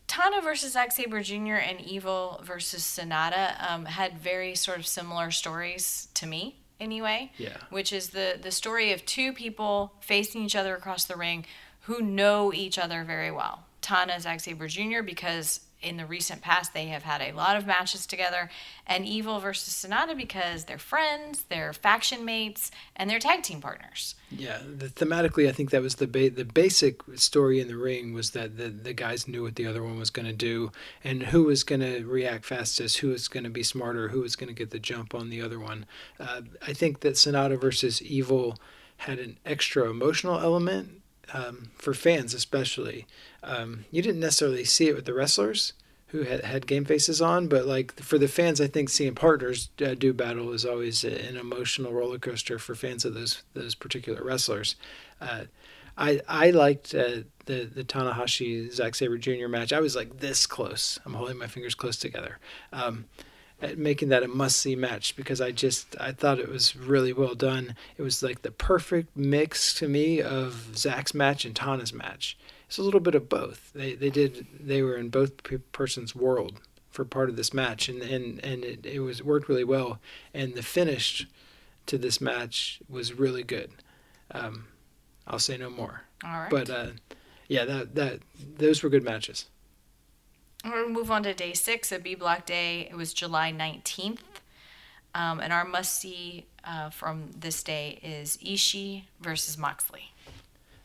Tana 0.07 0.41
versus 0.41 0.75
Zack 0.75 0.93
Sabre 0.93 1.23
Jr. 1.23 1.57
and 1.57 1.81
Evil 1.81 2.41
versus 2.45 2.83
Sanada 2.83 3.61
um, 3.69 3.87
had 3.87 4.19
very 4.19 4.55
sort 4.55 4.79
of 4.79 4.87
similar 4.87 5.33
stories 5.33 6.09
to 6.15 6.27
me, 6.27 6.61
anyway. 6.81 7.33
Yeah. 7.39 7.57
Which 7.71 7.93
is 7.93 8.11
the 8.11 8.39
the 8.41 8.51
story 8.51 8.93
of 8.93 9.05
two 9.05 9.33
people 9.33 9.93
facing 10.01 10.45
each 10.45 10.57
other 10.57 10.75
across 10.75 11.05
the 11.05 11.17
ring 11.17 11.47
who 11.83 12.01
know 12.01 12.53
each 12.53 12.79
other 12.79 13.05
very 13.05 13.31
well. 13.31 13.65
Tana 13.81 14.21
Zack 14.21 14.41
Sabre 14.41 14.67
Jr. 14.67 15.03
because 15.03 15.61
in 15.87 15.97
the 15.97 16.07
recent 16.07 16.43
past 16.43 16.75
they 16.75 16.87
have 16.87 17.05
had 17.05 17.23
a 17.23 17.33
lot 17.33 17.57
of 17.57 17.67
matches 17.67 18.07
together, 18.07 18.51
and 18.87 19.07
Evil 19.07 19.41
versus 19.41 19.73
Sanada 19.75 20.17
because 20.17 20.65
they're 20.65 20.79
friends, 20.79 21.45
they're 21.49 21.73
faction 21.73 22.25
mates, 22.25 22.71
and 22.95 23.09
they're 23.09 23.19
tag 23.19 23.43
team 23.43 23.61
partners. 23.61 24.15
Yeah, 24.31 24.59
the, 24.67 24.89
thematically, 24.89 25.49
I 25.49 25.53
think 25.53 25.71
that 25.71 25.83
was 25.83 25.97
the 25.97 26.07
ba- 26.07 26.31
the 26.31 26.45
basic 26.45 27.01
story 27.15 27.61
in 27.61 27.69
the 27.69 27.77
ring 27.77 28.13
was 28.13 28.31
that 28.31 28.57
the 28.57 28.69
the 28.69 28.93
guys 28.93 29.29
knew 29.29 29.43
what 29.43 29.57
the 29.57 29.67
other 29.67 29.83
one 29.83 29.99
was 29.99 30.11
going 30.11 30.27
to 30.27 30.33
do, 30.33 30.73
and 31.05 31.25
who 31.25 31.45
was 31.45 31.63
going 31.63 31.81
to 31.81 32.05
react 32.05 32.45
fastest, 32.45 32.99
who 32.99 33.09
was 33.09 33.29
going 33.29 33.45
to 33.45 33.51
be 33.51 33.63
smarter, 33.63 34.09
who 34.09 34.21
was 34.21 34.37
going 34.37 34.49
to 34.49 34.55
get 34.55 34.71
the 34.71 34.79
jump 34.79 35.15
on 35.15 35.31
the 35.31 35.41
other 35.41 35.61
one. 35.61 35.87
Uh, 36.19 36.43
I 36.67 36.73
think 36.73 37.01
that 37.01 37.15
Sanada 37.15 37.61
versus 37.61 38.03
Evil 38.03 38.57
had 38.99 39.19
an 39.19 39.39
extra 39.45 39.91
emotional 39.91 40.39
element 40.39 41.03
um, 41.33 41.71
for 41.77 41.95
fans, 41.95 42.35
especially. 42.35 43.07
Um, 43.43 43.85
you 43.91 44.03
didn't 44.03 44.21
necessarily 44.21 44.65
see 44.65 44.89
it 44.89 44.95
with 44.95 45.05
the 45.05 45.15
wrestlers, 45.15 45.73
who 46.09 46.23
had, 46.23 46.45
had 46.45 46.67
game 46.67 46.85
faces 46.85 47.21
on, 47.21 47.49
but 47.49 47.67
like 47.67 47.95
for 48.01 48.19
the 48.19 48.29
fans, 48.29 48.61
I 48.61 48.69
think 48.69 48.89
seeing 48.89 49.15
partners 49.15 49.71
uh, 49.85 49.95
do 49.95 50.13
battle 50.13 50.53
is 50.53 50.65
always 50.65 51.05
an 51.05 51.37
emotional 51.37 51.93
roller 51.93 52.19
coaster 52.19 52.59
for 52.59 52.75
fans 52.75 53.05
of 53.05 53.15
those 53.15 53.43
those 53.55 53.75
particular 53.75 54.23
wrestlers. 54.23 54.77
Uh, 55.21 55.45
I 55.99 56.21
I 56.29 56.51
liked 56.51 56.95
uh, 56.95 57.23
the 57.47 57.65
the 57.65 57.83
Tanahashi 57.83 58.73
Zack 58.73 58.95
Sabre 58.95 59.19
Jr. 59.19 59.49
match. 59.49 59.73
I 59.73 59.81
was 59.81 59.97
like 59.97 60.21
this 60.21 60.47
close. 60.47 60.99
I'm 61.05 61.15
holding 61.15 61.39
my 61.39 61.49
fingers 61.49 61.75
close 61.75 61.97
together. 61.97 62.39
Um, 62.73 63.07
making 63.77 64.11
that 64.11 64.23
a 64.23 64.29
must 64.29 64.59
see 64.59 64.77
match 64.77 65.17
because 65.17 65.41
I 65.41 65.51
just 65.51 65.97
I 65.99 66.13
thought 66.13 66.39
it 66.39 66.49
was 66.49 66.77
really 66.77 67.13
well 67.13 67.35
done. 67.35 67.75
It 67.97 68.03
was 68.03 68.23
like 68.23 68.43
the 68.43 68.51
perfect 68.51 69.17
mix 69.17 69.73
to 69.75 69.89
me 69.89 70.21
of 70.21 70.77
Zack's 70.77 71.15
match 71.15 71.45
and 71.45 71.57
Tana's 71.57 71.93
match. 71.93 72.37
It's 72.67 72.79
a 72.79 72.83
little 72.83 73.01
bit 73.01 73.15
of 73.15 73.29
both. 73.29 73.73
They 73.75 73.95
they 73.95 74.11
did 74.11 74.47
they 74.59 74.83
were 74.83 74.97
in 74.97 75.09
both 75.09 75.43
person's 75.73 76.15
world 76.15 76.61
for 76.91 77.05
part 77.05 77.29
of 77.29 77.37
this 77.37 77.55
match 77.55 77.89
and 77.89 78.03
and 78.03 78.45
and 78.45 78.65
it, 78.65 78.85
it 78.85 79.01
was 79.01 79.23
worked 79.23 79.49
really 79.49 79.65
well 79.65 80.01
and 80.35 80.55
the 80.55 80.63
finish 80.63 81.27
to 81.87 81.99
this 81.99 82.21
match 82.21 82.81
was 82.89 83.15
really 83.15 83.43
good. 83.43 83.71
Um, 84.33 84.67
I'll 85.27 85.39
say 85.39 85.57
no 85.57 85.71
more. 85.71 86.03
All 86.25 86.41
right. 86.41 86.51
But 86.51 86.69
uh, 86.69 86.87
yeah, 87.49 87.65
that 87.65 87.95
that 87.95 88.21
those 88.59 88.83
were 88.83 88.91
good 88.91 89.05
matches. 89.05 89.47
We're 90.67 90.83
going 90.83 90.93
move 90.93 91.11
on 91.11 91.23
to 91.23 91.33
day 91.35 91.53
six, 91.53 91.93
a 91.93 91.99
B 91.99 92.15
block 92.15 92.45
day. 92.47 92.89
It 92.91 92.97
was 92.97 93.13
July 93.15 93.53
19th. 93.53 94.19
Um, 95.15 95.41
and 95.41 95.53
our 95.53 95.65
must 95.65 95.99
see 95.99 96.45
uh, 96.65 96.91
from 96.91 97.31
this 97.39 97.63
day 97.63 97.99
is 98.03 98.37
Ishii 98.39 99.05
versus 99.21 99.57
Moxley. 99.57 100.13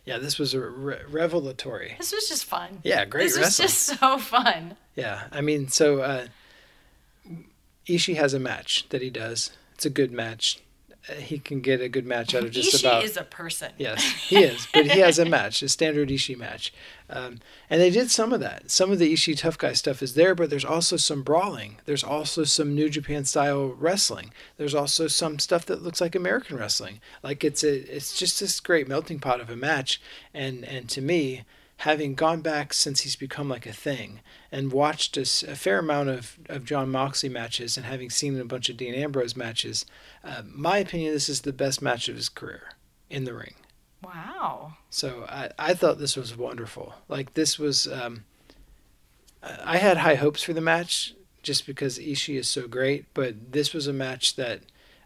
Yeah, 0.05 0.17
this 0.19 0.39
was 0.39 0.53
a 0.53 0.59
re- 0.61 0.99
revelatory. 1.09 1.95
This 1.97 2.11
was 2.13 2.27
just 2.29 2.45
fun. 2.45 2.79
Yeah, 2.83 3.05
great 3.05 3.25
This 3.25 3.37
wrestling. 3.37 3.65
was 3.65 3.71
just 3.73 3.99
so 3.99 4.17
fun. 4.17 4.77
Yeah, 4.95 5.23
I 5.31 5.41
mean, 5.41 5.67
so 5.67 5.99
uh, 5.99 6.27
Ishii 7.87 8.15
has 8.15 8.33
a 8.33 8.39
match 8.39 8.87
that 8.89 9.01
he 9.01 9.09
does. 9.09 9.51
It's 9.73 9.85
a 9.85 9.89
good 9.89 10.11
match. 10.11 10.59
He 11.17 11.39
can 11.39 11.61
get 11.61 11.81
a 11.81 11.89
good 11.89 12.05
match 12.05 12.35
out 12.35 12.43
of 12.43 12.51
just 12.51 12.75
Ishii 12.75 12.79
about. 12.87 13.03
is 13.03 13.17
a 13.17 13.23
person. 13.23 13.71
Yes, 13.77 14.03
he 14.03 14.43
is, 14.43 14.67
but 14.71 14.85
he 14.85 14.99
has 14.99 15.17
a 15.17 15.25
match, 15.37 15.63
a 15.63 15.69
standard 15.69 16.09
Ishii 16.09 16.37
match, 16.37 16.71
um, 17.09 17.39
and 17.71 17.81
they 17.81 17.89
did 17.89 18.11
some 18.11 18.31
of 18.31 18.39
that. 18.39 18.69
Some 18.69 18.91
of 18.91 18.99
the 18.99 19.11
Ishii 19.11 19.37
tough 19.37 19.57
guy 19.57 19.73
stuff 19.73 20.03
is 20.03 20.13
there, 20.13 20.35
but 20.35 20.51
there's 20.51 20.63
also 20.65 20.97
some 20.97 21.23
brawling. 21.23 21.77
There's 21.85 22.03
also 22.03 22.43
some 22.43 22.75
New 22.75 22.89
Japan 22.89 23.25
style 23.25 23.69
wrestling. 23.69 24.31
There's 24.57 24.75
also 24.75 25.07
some 25.07 25.39
stuff 25.39 25.65
that 25.65 25.81
looks 25.81 26.01
like 26.01 26.15
American 26.15 26.57
wrestling. 26.57 27.01
Like 27.23 27.43
it's 27.43 27.63
a, 27.63 27.95
it's 27.95 28.15
just 28.17 28.39
this 28.39 28.59
great 28.59 28.87
melting 28.87 29.19
pot 29.19 29.41
of 29.41 29.49
a 29.49 29.55
match, 29.55 29.99
and 30.35 30.63
and 30.65 30.87
to 30.89 31.01
me, 31.01 31.45
having 31.81 32.13
gone 32.13 32.41
back 32.41 32.73
since 32.73 33.01
he's 33.01 33.15
become 33.15 33.49
like 33.49 33.65
a 33.65 33.73
thing 33.73 34.19
and 34.51 34.71
watched 34.71 35.17
a 35.17 35.25
fair 35.25 35.79
amount 35.79 36.09
of, 36.09 36.37
of 36.47 36.63
John 36.63 36.91
Moxley 36.91 37.27
matches 37.27 37.75
and 37.75 37.87
having 37.87 38.11
seen 38.11 38.39
a 38.39 38.45
bunch 38.45 38.69
of 38.69 38.77
Dean 38.77 38.93
Ambrose 38.93 39.35
matches, 39.35 39.83
uh, 40.23 40.43
my 40.45 40.77
opinion, 40.77 41.11
this 41.11 41.27
is 41.27 41.41
the 41.41 41.51
best 41.51 41.81
match 41.81 42.07
of 42.07 42.15
his 42.15 42.29
career 42.29 42.73
in 43.09 43.23
the 43.23 43.33
ring. 43.33 43.55
Wow. 44.03 44.77
So 44.91 45.25
I, 45.27 45.49
I 45.57 45.73
thought 45.73 45.97
this 45.97 46.15
was 46.15 46.37
wonderful. 46.37 46.93
Like 47.07 47.33
this 47.33 47.57
was, 47.57 47.87
um, 47.87 48.25
I 49.41 49.57
I 49.73 49.77
had 49.77 49.97
high 49.97 50.15
hopes 50.15 50.43
for 50.43 50.53
the 50.53 50.61
match 50.61 51.15
just 51.41 51.65
because 51.65 51.97
Ishii 51.97 52.37
is 52.37 52.47
so 52.47 52.67
great, 52.67 53.05
but 53.15 53.53
this 53.53 53.73
was 53.73 53.87
a 53.87 53.93
match 53.93 54.35
that 54.35 54.59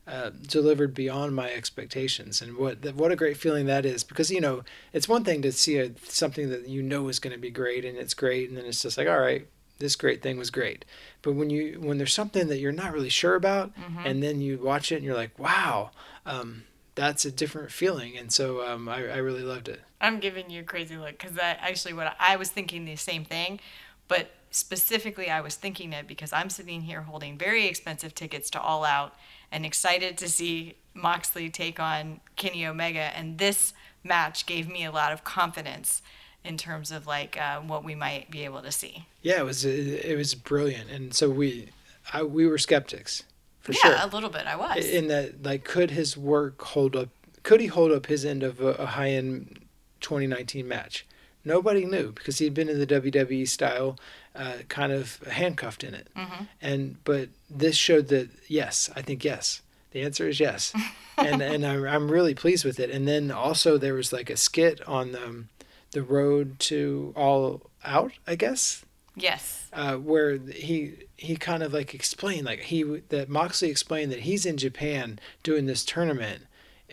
uh, 0.08 0.30
delivered 0.48 0.94
beyond 0.94 1.36
my 1.36 1.52
expectations. 1.52 2.42
And 2.42 2.58
what 2.58 2.84
what 2.96 3.12
a 3.12 3.16
great 3.16 3.38
feeling 3.38 3.66
that 3.66 3.86
is 3.86 4.04
because 4.04 4.32
you 4.32 4.42
know 4.42 4.64
it's 4.94 5.10
one 5.10 5.24
thing 5.24 5.42
to 5.42 5.52
see 5.52 5.78
a, 5.78 5.92
something 6.04 6.50
that 6.50 6.68
you 6.68 6.82
know 6.82 7.08
is 7.08 7.20
going 7.20 7.34
to 7.34 7.40
be 7.40 7.50
great 7.50 7.86
and 7.86 7.98
it's 7.98 8.14
great, 8.14 8.50
and 8.50 8.58
then 8.58 8.66
it's 8.66 8.82
just 8.82 8.98
like 8.98 9.08
all 9.08 9.20
right, 9.20 9.48
this 9.80 9.96
great 9.96 10.22
thing 10.22 10.38
was 10.38 10.52
great. 10.52 10.86
But 11.22 11.34
when 11.34 11.50
you 11.50 11.80
when 11.80 11.98
there's 11.98 12.14
something 12.14 12.48
that 12.48 12.60
you're 12.60 12.72
not 12.72 12.94
really 12.94 13.10
sure 13.10 13.36
about, 13.36 13.72
and 14.04 14.22
then 14.22 14.42
you 14.42 14.58
watch 14.60 14.92
it 14.92 14.96
and 14.98 15.06
you're 15.06 15.16
like, 15.16 15.38
wow. 15.40 15.92
Um, 16.28 16.64
that's 16.96 17.26
a 17.26 17.32
different 17.32 17.72
feeling, 17.72 18.18
and 18.18 18.32
so 18.32 18.66
um, 18.66 18.88
I, 18.88 18.96
I 19.10 19.18
really 19.18 19.44
loved 19.44 19.68
it. 19.68 19.82
I'm 20.00 20.20
giving 20.20 20.50
you 20.50 20.62
a 20.62 20.64
crazy 20.64 20.98
look 20.98 21.18
because 21.20 21.38
I 21.38 21.50
actually 21.60 21.94
what 21.94 22.08
I, 22.08 22.16
I 22.20 22.36
was 22.38 22.50
thinking 22.50 22.86
the 22.86 22.96
same 22.96 23.26
thing, 23.26 23.60
but 24.08 24.32
specifically 24.56 25.30
I 25.30 25.42
was 25.42 25.56
thinking 25.56 25.92
it 25.92 26.08
because 26.08 26.32
I'm 26.32 26.50
sitting 26.50 26.82
here 26.82 27.02
holding 27.02 27.38
very 27.38 27.68
expensive 27.68 28.16
tickets 28.16 28.50
to 28.52 28.62
All 28.62 28.86
Out 28.86 29.14
and 29.52 29.66
excited 29.66 30.18
to 30.20 30.30
see 30.30 30.76
Moxley 30.94 31.50
take 31.50 31.80
on 31.80 32.22
Kenny 32.36 32.66
Omega, 32.66 33.16
and 33.18 33.38
this 33.38 33.74
match 34.04 34.46
gave 34.46 34.70
me 34.70 34.86
a 34.86 34.92
lot 34.92 35.12
of 35.12 35.24
confidence 35.24 36.02
in 36.44 36.58
terms 36.58 36.92
of 36.92 37.06
like 37.06 37.40
uh, 37.40 37.60
what 37.60 37.84
we 37.84 37.96
might 37.96 38.32
be 38.32 38.46
able 38.46 38.62
to 38.62 38.72
see. 38.72 39.06
Yeah, 39.22 39.40
it 39.42 39.46
was 39.46 39.66
it 39.66 40.18
was 40.18 40.36
brilliant, 40.36 40.90
and 40.90 41.14
so 41.14 41.30
we 41.30 41.70
I, 42.14 42.24
we 42.24 42.48
were 42.48 42.58
skeptics 42.58 43.24
for 43.60 43.74
yeah, 43.74 43.80
sure. 43.82 43.96
a 44.00 44.08
little 44.08 44.30
bit. 44.30 44.46
I 44.48 44.56
was. 44.56 44.86
In 44.86 45.08
that, 45.08 45.44
like, 45.44 45.66
could 45.66 45.92
his 45.92 46.16
work 46.16 46.62
hold 46.62 46.96
up? 46.96 47.10
Could 47.44 47.60
he 47.60 47.68
hold 47.68 47.92
up 47.92 48.06
his 48.06 48.24
end 48.24 48.42
of 48.42 48.62
a, 48.62 48.70
a 48.74 48.86
high 48.86 49.10
end 49.10 49.60
2019 50.00 50.68
match? 50.68 51.06
Nobody 51.44 51.86
knew 51.86 52.12
because 52.12 52.40
he'd 52.40 52.56
been 52.56 52.70
in 52.70 52.80
the 52.80 52.88
WWE 52.88 53.48
style, 53.48 53.98
uh, 54.36 54.58
kind 54.68 54.92
of 54.92 55.18
handcuffed 55.24 55.84
in 55.84 55.94
it. 55.94 56.08
Mhm. 56.16 56.48
And 56.62 57.04
but 57.04 57.30
this 57.50 57.76
showed 57.76 58.08
that 58.10 58.30
yes, 58.48 58.90
I 58.96 59.02
think 59.02 59.24
yes. 59.24 59.62
The 59.92 60.02
answer 60.02 60.28
is 60.28 60.40
yes, 60.40 60.74
and 61.18 61.42
and 61.42 61.66
I'm 61.66 61.86
I'm 61.88 62.12
really 62.12 62.36
pleased 62.36 62.66
with 62.66 62.80
it. 62.80 62.90
And 62.90 63.08
then 63.08 63.32
also 63.32 63.78
there 63.78 63.94
was 63.94 64.12
like 64.12 64.30
a 64.30 64.38
skit 64.38 64.86
on 64.88 65.12
the 65.14 65.46
the 65.92 66.04
road 66.04 66.60
to 66.60 67.14
All 67.16 67.70
Out, 67.86 68.12
I 68.28 68.36
guess 68.36 68.84
yes. 69.16 69.70
uh, 69.72 69.96
where 69.96 70.38
he 70.38 70.94
he 71.16 71.38
kind 71.38 71.64
of 71.64 71.74
like 71.74 71.94
explained 71.96 72.46
like 72.46 72.60
he 72.64 72.84
that 72.84 73.30
Moxley 73.30 73.70
explained 73.70 74.12
that 74.12 74.22
he's 74.22 74.46
in 74.46 74.58
Japan 74.58 75.20
doing 75.44 75.66
this 75.66 75.86
tournament 75.86 76.44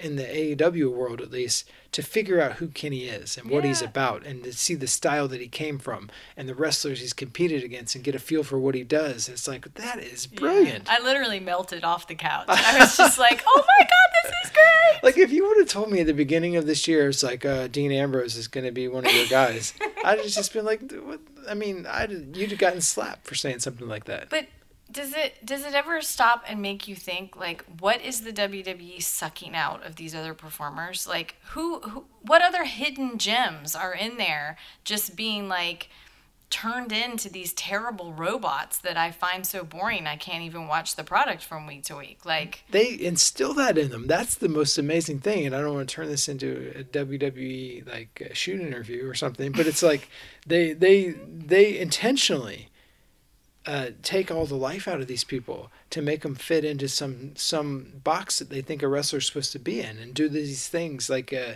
in 0.03 0.17
the 0.17 0.25
AEW 0.25 0.93
world 0.93 1.21
at 1.21 1.31
least 1.31 1.69
to 1.93 2.03
figure 2.03 2.41
out 2.41 2.55
who 2.55 2.69
Kenny 2.69 3.05
is 3.05 3.37
and 3.37 3.51
what 3.51 3.65
he's 3.65 3.83
about 3.83 4.25
and 4.25 4.43
to 4.45 4.53
see 4.53 4.75
the 4.75 4.87
style 4.87 5.29
that 5.29 5.41
he 5.43 5.49
came 5.49 5.79
from 5.79 6.09
and 6.37 6.49
the 6.49 6.55
wrestlers 6.55 7.01
he's 7.01 7.13
competed 7.13 7.63
against 7.63 7.95
and 7.95 8.03
get 8.03 8.15
a 8.15 8.19
feel 8.19 8.43
for 8.43 8.59
what 8.59 8.75
he 8.75 8.83
does. 8.83 9.29
It's 9.29 9.47
like 9.47 9.75
that 9.75 9.99
is 9.99 10.27
brilliant. 10.27 10.91
I 10.91 11.01
literally 11.01 11.39
melted 11.39 11.85
off 11.85 12.09
the 12.09 12.15
couch. 12.15 12.47
I 12.49 12.79
was 12.79 12.97
just 12.97 13.19
like, 13.19 13.43
"Oh 13.47 13.65
my 13.79 13.85
god, 13.85 14.11
this 14.25 14.33
is 14.45 14.51
great!" 14.51 15.03
Like 15.03 15.19
if 15.19 15.31
you 15.31 15.47
would 15.47 15.59
have 15.59 15.69
told 15.69 15.91
me 15.91 16.01
at 16.01 16.07
the 16.07 16.15
beginning 16.15 16.57
of 16.57 16.67
this 16.67 16.89
year, 16.89 17.09
it's 17.09 17.23
like 17.23 17.45
uh, 17.45 17.69
Dean 17.69 17.93
Ambrose 17.93 18.37
is 18.37 18.49
going 18.49 18.65
to 18.65 18.73
be 18.73 18.89
one 18.89 19.05
of 19.05 19.13
your 19.13 19.27
guys, 19.27 19.75
I'd 20.05 20.19
have 20.19 20.29
just 20.29 20.53
been 20.53 20.65
like, 20.65 20.91
what? 20.93 21.21
I 21.49 21.55
mean, 21.55 21.87
I'd 21.87 22.37
you'd 22.37 22.51
have 22.51 22.59
gotten 22.59 22.81
slapped 22.81 23.27
for 23.27 23.35
saying 23.35 23.61
something 23.61 23.89
like 23.89 24.05
that. 24.05 24.31
But 24.31 24.47
does 24.93 25.15
it 25.15 25.45
does 25.45 25.65
it 25.65 25.75
ever 25.75 26.01
stop 26.01 26.45
and 26.47 26.61
make 26.61 26.87
you 26.87 26.95
think 26.95 27.37
like 27.37 27.65
what 27.81 28.01
is 28.03 28.21
the 28.21 28.33
WWE 28.33 29.03
sucking 29.03 29.55
out 29.55 29.85
of 29.85 29.97
these 29.97 30.15
other 30.15 30.35
performers? 30.35 31.07
Like 31.07 31.37
who, 31.51 31.81
who 31.81 32.05
what 32.21 32.43
other 32.43 32.65
hidden 32.65 33.19
gems 33.19 33.75
are 33.75 33.95
in 33.95 34.19
there 34.19 34.57
just 34.85 35.17
being 35.17 35.49
like 35.49 35.89
turned 36.51 36.93
into 36.93 37.31
these 37.31 37.55
terrible 37.55 38.13
robots 38.13 38.77
that 38.77 38.99
I 38.99 39.11
find 39.11 39.47
so 39.47 39.65
boring 39.65 40.07
I 40.07 40.17
can't 40.17 40.43
even 40.43 40.69
watch 40.69 40.97
the 40.97 41.05
product 41.05 41.43
from 41.43 41.67
week 41.67 41.85
to 41.85 41.97
week. 41.97 42.27
Like 42.27 42.65
they 42.71 43.01
instill 43.01 43.55
that 43.55 43.79
in 43.79 43.89
them. 43.91 44.07
That's 44.07 44.35
the 44.35 44.51
most 44.51 44.77
amazing 44.77 45.21
thing. 45.21 45.47
And 45.47 45.57
I 45.57 45.61
don't 45.63 45.75
want 45.75 45.89
to 45.89 45.95
turn 45.95 46.09
this 46.09 46.29
into 46.29 46.75
a 46.77 46.85
WWE 46.85 47.89
like 47.91 48.29
a 48.31 48.35
shoot 48.35 48.61
interview 48.61 49.09
or 49.09 49.15
something, 49.15 49.53
but 49.53 49.67
it's 49.67 49.83
like 49.83 50.09
they 50.47 50.75
they 50.75 51.15
they 51.27 51.79
intentionally 51.79 52.69
uh, 53.67 53.89
take 54.03 54.31
all 54.31 54.47
the 54.47 54.57
life 54.57 54.89
out 54.89 55.01
of 55.01 55.07
these 55.07 55.25
people 55.25 55.71
to 55.91 56.03
make 56.03 56.23
them 56.23 56.35
fit 56.35 56.65
into 56.65 56.89
some 56.89 57.37
some 57.37 57.93
box 58.03 58.39
that 58.39 58.51
they 58.51 58.61
think 58.61 58.83
a 58.83 58.89
wrestler's 58.89 59.27
supposed 59.27 59.53
to 59.53 59.59
be 59.59 59.81
in, 59.81 59.99
and 59.99 60.15
do 60.15 60.29
these 60.29 60.69
things 60.69 61.09
like, 61.09 61.33
uh, 61.33 61.55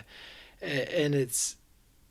and 0.61 1.15
it's 1.15 1.57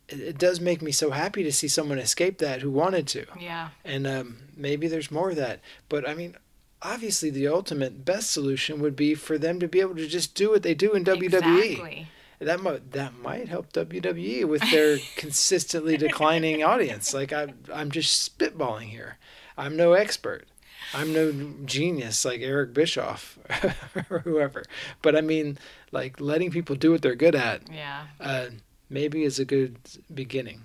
it 0.08 0.38
does 0.38 0.60
make 0.60 0.82
me 0.82 0.92
so 0.92 1.10
happy 1.10 1.42
to 1.42 1.52
see 1.52 1.66
someone 1.66 1.98
escape 1.98 2.38
that 2.38 2.62
who 2.62 2.70
wanted 2.70 3.08
to 3.08 3.26
yeah. 3.40 3.70
and 3.84 4.06
um, 4.06 4.36
maybe 4.56 4.86
there's 4.86 5.10
more 5.10 5.30
of 5.30 5.36
that. 5.36 5.60
But 5.88 6.08
I 6.08 6.14
mean, 6.14 6.36
obviously, 6.82 7.30
the 7.30 7.48
ultimate 7.48 8.04
best 8.04 8.30
solution 8.30 8.80
would 8.80 8.96
be 8.96 9.14
for 9.14 9.38
them 9.38 9.60
to 9.60 9.68
be 9.68 9.80
able 9.80 9.96
to 9.96 10.06
just 10.06 10.34
do 10.34 10.50
what 10.50 10.62
they 10.62 10.74
do 10.74 10.92
in 10.92 11.04
WWE. 11.04 12.06
That 12.38 12.60
might 12.60 12.92
that 12.92 13.18
might 13.18 13.48
help 13.48 13.72
WWE 13.72 14.44
with 14.46 14.62
their 14.70 14.98
consistently 15.16 15.96
declining 15.96 16.62
audience. 16.62 17.14
Like 17.14 17.32
I'm 17.32 17.54
I'm 17.72 17.90
just 17.90 18.38
spitballing 18.38 18.88
here. 18.90 19.18
I'm 19.56 19.76
no 19.76 19.92
expert. 19.94 20.46
I'm 20.94 21.12
no 21.12 21.32
genius 21.64 22.24
like 22.24 22.40
Eric 22.42 22.72
Bischoff 22.74 23.38
or 24.10 24.20
whoever. 24.20 24.62
But 25.02 25.16
I 25.16 25.20
mean, 25.20 25.58
like 25.90 26.20
letting 26.20 26.50
people 26.50 26.76
do 26.76 26.92
what 26.92 27.02
they're 27.02 27.14
good 27.16 27.34
at 27.34 27.62
Yeah. 27.72 28.06
uh, 28.20 28.46
maybe 28.88 29.24
is 29.24 29.38
a 29.38 29.44
good 29.44 29.78
beginning 30.14 30.62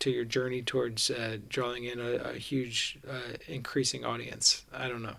to 0.00 0.10
your 0.10 0.24
journey 0.24 0.60
towards 0.62 1.10
uh, 1.10 1.38
drawing 1.48 1.84
in 1.84 1.98
a, 1.98 2.12
a 2.16 2.32
huge 2.34 2.98
uh, 3.10 3.36
increasing 3.48 4.04
audience. 4.04 4.64
I 4.72 4.88
don't 4.88 5.02
know. 5.02 5.16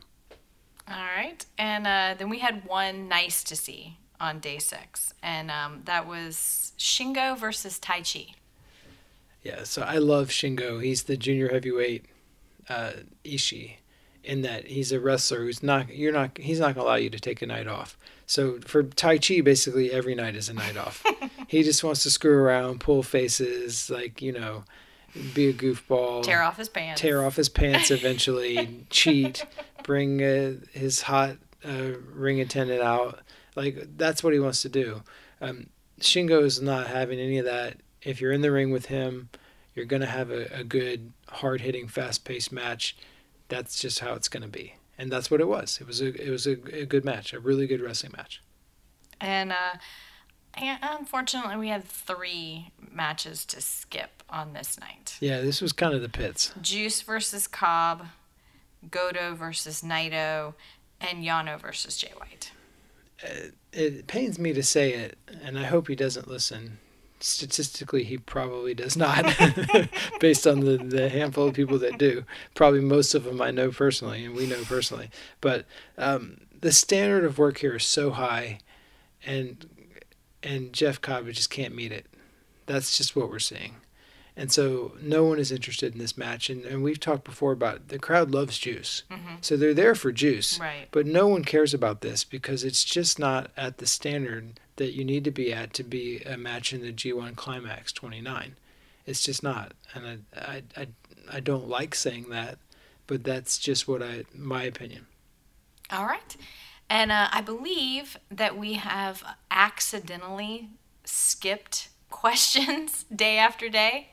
All 0.88 0.96
right. 1.18 1.44
And 1.58 1.88
uh, 1.88 2.16
then 2.18 2.30
we 2.30 2.40
had 2.40 2.66
one 2.66 3.08
nice 3.10 3.44
to 3.46 3.56
see 3.56 3.98
on 4.20 4.40
day 4.40 4.58
six, 4.58 5.14
and 5.22 5.50
um, 5.52 5.82
that 5.86 6.08
was 6.08 6.74
Shingo 6.78 7.38
versus 7.38 7.80
Taichi. 7.80 8.34
Yeah, 9.44 9.64
so 9.64 9.84
I 9.84 9.98
love 9.98 10.30
Shingo. 10.30 10.84
He's 10.84 11.04
the 11.04 11.18
junior 11.18 11.50
heavyweight 11.50 12.06
uh, 12.68 12.92
Ishii 13.24 13.76
in 14.24 14.42
that 14.42 14.66
he's 14.68 14.92
a 14.92 15.00
wrestler 15.00 15.40
who's 15.44 15.62
not 15.62 15.94
you're 15.96 16.12
not 16.12 16.38
he's 16.38 16.60
not 16.60 16.74
gonna 16.74 16.88
allow 16.88 16.96
you 16.96 17.10
to 17.12 17.20
take 17.20 17.42
a 17.42 17.46
night 17.46 17.68
off. 17.68 17.98
So 18.26 18.60
for 18.62 18.84
Taichi, 18.84 19.44
basically 19.44 19.92
every 19.92 20.16
night 20.16 20.36
is 20.36 20.50
a 20.50 20.54
night 20.54 20.78
off. 20.78 21.04
he 21.48 21.62
just 21.64 21.84
wants 21.84 22.04
to 22.04 22.10
screw 22.12 22.36
around, 22.36 22.80
pull 22.80 23.04
faces, 23.04 23.90
like 23.90 24.22
you 24.22 24.32
know, 24.32 24.64
be 25.34 25.50
a 25.50 25.54
goofball, 25.54 26.24
Tear 26.24 26.42
off 26.42 26.58
his 26.58 26.70
pants. 26.70 27.00
tear 27.00 27.24
off 27.24 27.36
his 27.36 27.50
pants 27.50 27.92
eventually, 27.92 28.86
cheat, 28.90 29.46
bring 29.84 30.24
uh, 30.24 30.56
his 30.74 31.04
hot 31.04 31.38
uh, 31.64 31.92
ring 32.14 32.42
attendant 32.42 32.82
out. 32.82 33.20
Like 33.56 33.98
that's 33.98 34.24
what 34.24 34.34
he 34.34 34.40
wants 34.40 34.62
to 34.64 34.70
do. 34.70 35.02
Um, 35.42 35.68
Shingo 36.00 36.44
is 36.44 36.62
not 36.62 36.88
having 36.88 37.20
any 37.20 37.38
of 37.38 37.46
that. 37.46 37.78
If 38.02 38.22
you're 38.22 38.32
in 38.32 38.42
the 38.42 38.52
ring 38.52 38.72
with 38.72 38.88
him, 38.88 39.30
you're 39.74 39.86
gonna 39.86 40.06
have 40.06 40.30
a, 40.32 40.46
a 40.54 40.64
good, 40.64 41.14
hard 41.30 41.62
hitting, 41.62 41.88
fast 41.88 42.26
paced 42.26 42.52
match. 42.52 42.96
That's 43.48 43.80
just 43.80 44.00
how 44.00 44.14
it's 44.14 44.28
gonna 44.28 44.48
be, 44.48 44.76
and 44.98 45.12
that's 45.12 45.30
what 45.30 45.42
it 45.42 45.48
was. 45.48 45.80
It 45.82 45.88
was 45.88 46.02
a 46.02 46.08
it 46.22 46.30
was 46.30 46.48
a, 46.48 46.54
a 46.74 46.86
good 46.86 47.06
match, 47.06 47.34
a 47.34 47.40
really 47.40 47.68
good 47.68 47.82
wrestling 47.82 48.14
match. 48.16 48.42
And 49.22 49.52
uh, 49.52 49.78
unfortunately, 50.58 51.58
we 51.58 51.70
had 51.70 51.84
three 51.84 52.72
matches 52.92 53.46
to 53.46 53.62
skip 53.62 54.24
on 54.30 54.54
this 54.54 54.80
night. 54.80 55.18
Yeah, 55.20 55.42
this 55.42 55.62
was 55.62 55.74
kind 55.74 55.94
of 55.94 56.02
the 56.02 56.10
pits. 56.10 56.54
Juice 56.62 57.02
versus 57.02 57.48
Cobb, 57.48 58.08
Goto 58.90 59.36
versus 59.36 59.82
Naito, 59.82 60.54
and 61.00 61.24
Yano 61.24 61.60
versus 61.60 61.98
Jay 61.98 62.12
White. 62.18 62.52
It 63.72 64.08
pains 64.08 64.40
me 64.40 64.54
to 64.54 64.64
say 64.64 64.94
it, 64.94 65.18
and 65.44 65.58
I 65.58 65.64
hope 65.64 65.88
he 65.88 65.96
doesn't 65.96 66.28
listen. 66.28 66.80
Statistically, 67.20 68.04
he 68.04 68.18
probably 68.18 68.74
does 68.74 68.98
not, 68.98 69.26
based 70.20 70.46
on 70.46 70.60
the, 70.60 70.78
the 70.78 71.10
handful 71.10 71.48
of 71.48 71.54
people 71.54 71.80
that 71.80 71.98
do. 71.98 72.24
Probably 72.54 72.82
most 72.82 73.16
of 73.16 73.24
them 73.24 73.42
I 73.42 73.52
know 73.52 73.72
personally, 73.72 74.26
and 74.26 74.36
we 74.36 74.46
know 74.46 74.64
personally. 74.64 75.10
But 75.42 75.66
um, 75.98 76.42
the 76.60 76.72
standard 76.72 77.24
of 77.24 77.38
work 77.38 77.60
here 77.60 77.76
is 77.76 77.86
so 77.86 78.12
high, 78.12 78.60
and 79.26 79.70
and 80.44 80.74
Jeff 80.74 81.02
Cobb 81.02 81.28
just 81.28 81.50
can't 81.50 81.76
meet 81.76 81.92
it. 81.92 82.06
That's 82.68 82.96
just 82.98 83.16
what 83.16 83.30
we're 83.30 83.40
seeing. 83.40 83.76
And 84.38 84.52
so 84.52 84.94
no 85.02 85.24
one 85.24 85.40
is 85.40 85.52
interested 85.52 85.94
in 85.94 86.00
this 86.00 86.18
match. 86.18 86.50
And, 86.50 86.66
and 86.66 86.84
we've 86.84 87.00
talked 87.00 87.24
before 87.24 87.54
about 87.54 87.88
the 87.88 88.00
crowd 88.00 88.32
loves 88.32 88.58
juice. 88.58 89.04
So 89.42 89.56
they're 89.56 89.74
there 89.74 89.96
for 89.96 90.12
juice. 90.12 90.60
Right. 90.60 90.88
But 90.92 91.06
no 91.06 91.28
one 91.28 91.46
cares 91.46 91.74
about 91.74 92.02
this 92.02 92.24
because 92.24 92.64
it's 92.64 92.84
just 92.84 93.18
not 93.18 93.52
at 93.56 93.78
the 93.78 93.86
standard 93.88 94.60
that 94.76 94.94
you 94.94 95.06
need 95.06 95.24
to 95.24 95.32
be 95.32 95.54
at 95.54 95.74
to 95.74 95.84
be 95.84 96.22
a 96.24 96.38
match 96.38 96.74
in 96.74 96.82
the 96.82 96.92
G1 96.92 97.36
Climax 97.38 97.94
29. 97.94 98.56
It's 99.06 99.24
just 99.24 99.42
not. 99.42 99.74
And 99.94 100.26
I, 100.36 100.40
I, 100.40 100.64
I, 100.76 100.88
I 101.32 101.40
don't 101.40 101.70
like 101.70 101.96
saying 101.96 102.30
that, 102.30 102.58
but 103.08 103.24
that's 103.24 103.58
just 103.58 103.88
what 103.88 104.04
I, 104.04 104.26
my 104.34 104.64
opinion. 104.64 105.08
All 105.92 106.06
right. 106.06 106.36
And 106.90 107.12
uh, 107.12 107.30
I 107.32 107.42
believe 107.42 108.18
that 108.30 108.58
we 108.58 108.74
have 108.74 109.24
accidentally 109.50 110.72
skipped 111.04 111.90
questions 112.10 113.06
day 113.14 113.38
after 113.38 113.70
day. 113.70 114.10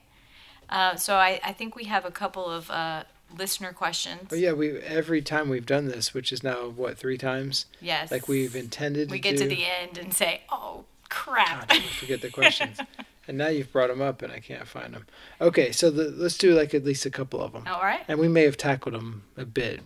Uh, 0.72 0.96
so 0.96 1.16
I, 1.16 1.38
I 1.44 1.52
think 1.52 1.76
we 1.76 1.85
have 1.85 2.04
a 2.06 2.11
couple 2.11 2.46
of 2.46 2.70
uh, 2.70 3.04
listener 3.38 3.72
questions. 3.72 4.22
But 4.28 4.38
yeah, 4.38 4.52
we 4.52 4.78
every 4.80 5.20
time 5.20 5.48
we've 5.50 5.66
done 5.66 5.87
this, 5.87 6.14
which 6.14 6.32
is 6.32 6.42
now 6.42 6.68
what 6.68 6.96
three 6.96 7.18
times, 7.18 7.66
Yes. 7.80 8.11
like 8.11 8.26
we've 8.26 8.56
intended. 8.56 9.11
We 9.11 9.18
to 9.18 9.22
get 9.22 9.37
do, 9.37 9.42
to 9.44 9.48
the 9.48 9.64
end 9.66 9.98
and 9.98 10.14
say, 10.14 10.42
oh, 10.50 10.85
crap. 11.11 11.68
God, 11.68 11.76
I 11.76 11.80
forget 11.80 12.22
the 12.22 12.30
questions, 12.30 12.78
and 13.28 13.37
now 13.37 13.48
you've 13.48 13.70
brought 13.70 13.88
them 13.88 14.00
up, 14.00 14.22
and 14.22 14.32
I 14.32 14.40
can't 14.40 14.66
find 14.66 14.94
them. 14.94 15.06
Okay, 15.40 15.72
so 15.72 15.90
the, 15.90 16.04
let's 16.11 16.38
do 16.38 16.54
like 16.54 16.72
at 16.74 16.85
least 16.85 17.04
a 17.04 17.11
couple 17.11 17.42
of 17.42 17.52
them, 17.52 17.64
All 17.68 17.82
right. 17.82 18.00
and 18.08 18.18
we 18.18 18.28
may 18.28 18.44
have 18.44 18.56
tackled 18.56 18.94
them 18.94 19.24
a 19.37 19.44
bit 19.44 19.80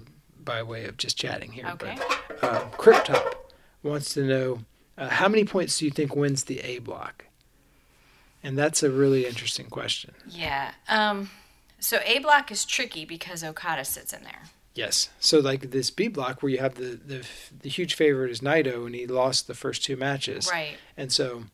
by 0.44 0.62
way 0.62 0.84
of 0.84 0.96
just 0.96 1.18
chatting 1.18 1.50
here. 1.52 1.66
Okay. 1.72 1.98
But 2.40 2.44
uh, 2.44 2.60
Cryptop 2.78 3.34
wants 3.82 4.14
to 4.14 4.22
know 4.22 4.60
uh, 4.96 5.08
how 5.08 5.26
many 5.28 5.44
points 5.44 5.78
do 5.78 5.84
you 5.84 5.90
think 5.90 6.14
wins 6.14 6.44
the 6.44 6.60
A 6.60 6.78
block? 6.78 7.24
And 8.42 8.56
that's 8.56 8.82
a 8.82 8.90
really 8.90 9.26
interesting 9.26 9.66
question. 9.66 10.14
Yeah. 10.28 10.72
Um, 10.88 11.30
so 11.80 11.98
A 12.04 12.18
block 12.20 12.50
is 12.52 12.64
tricky 12.64 13.04
because 13.04 13.42
Okada 13.42 13.84
sits 13.84 14.12
in 14.12 14.22
there. 14.22 14.42
Yes. 14.74 15.08
So 15.20 15.38
like 15.40 15.70
this 15.70 15.90
B 15.90 16.08
block 16.08 16.42
where 16.42 16.50
you 16.52 16.58
have 16.58 16.74
the 16.74 16.98
the, 17.04 17.26
the 17.62 17.68
huge 17.68 17.94
favorite 17.94 18.30
is 18.30 18.40
Naito 18.40 18.84
and 18.86 18.94
he 18.94 19.06
lost 19.06 19.46
the 19.46 19.54
first 19.54 19.82
two 19.84 19.96
matches. 19.96 20.48
Right. 20.52 20.76
And 20.96 21.10
so 21.10 21.44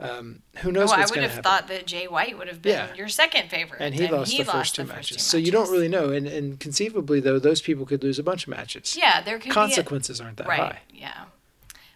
um, 0.00 0.42
who 0.58 0.72
knows 0.72 0.90
Oh, 0.90 0.94
I 0.94 1.00
would 1.06 1.16
have 1.18 1.30
happen. 1.30 1.42
thought 1.42 1.68
that 1.68 1.86
Jay 1.86 2.08
White 2.08 2.36
would 2.38 2.48
have 2.48 2.62
been 2.62 2.72
Yeah. 2.72 2.94
your 2.94 3.08
second 3.08 3.50
favorite. 3.50 3.80
and 3.80 3.94
he 3.94 4.08
lost 4.08 4.36
the 4.36 4.44
first 4.44 4.74
two 4.74 4.82
the 4.84 4.92
matches. 4.94 5.16
two 5.18 5.22
So 5.22 5.36
you 5.36 5.52
don't 5.52 5.70
really 5.70 5.88
know 5.88 6.10
and 6.10 6.26
and 6.26 6.58
conceivably 6.58 7.20
though 7.20 7.38
those 7.38 7.60
people 7.60 7.84
could 7.84 8.02
lose 8.02 8.18
a 8.18 8.22
bunch 8.22 8.44
of 8.44 8.48
matches. 8.48 8.96
Yeah, 8.96 9.20
there 9.22 9.38
could 9.38 9.52
Consequences 9.52 10.20
aren't 10.20 10.36
be 10.36 10.44
that 10.44 10.48
a, 10.48 10.50
right. 10.50 10.60
high. 10.72 10.78
Yeah. 10.92 11.24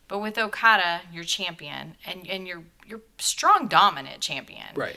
But 0.09 0.21
with 0.21 0.39
Okada, 0.39 1.01
your 1.13 1.25
champion, 1.25 1.97
and 2.07 2.27
and 2.29 2.47
your 2.47 2.63
your 2.87 3.01
strong 3.19 3.67
dominant 3.69 4.21
champion. 4.21 4.67
Right. 4.75 4.97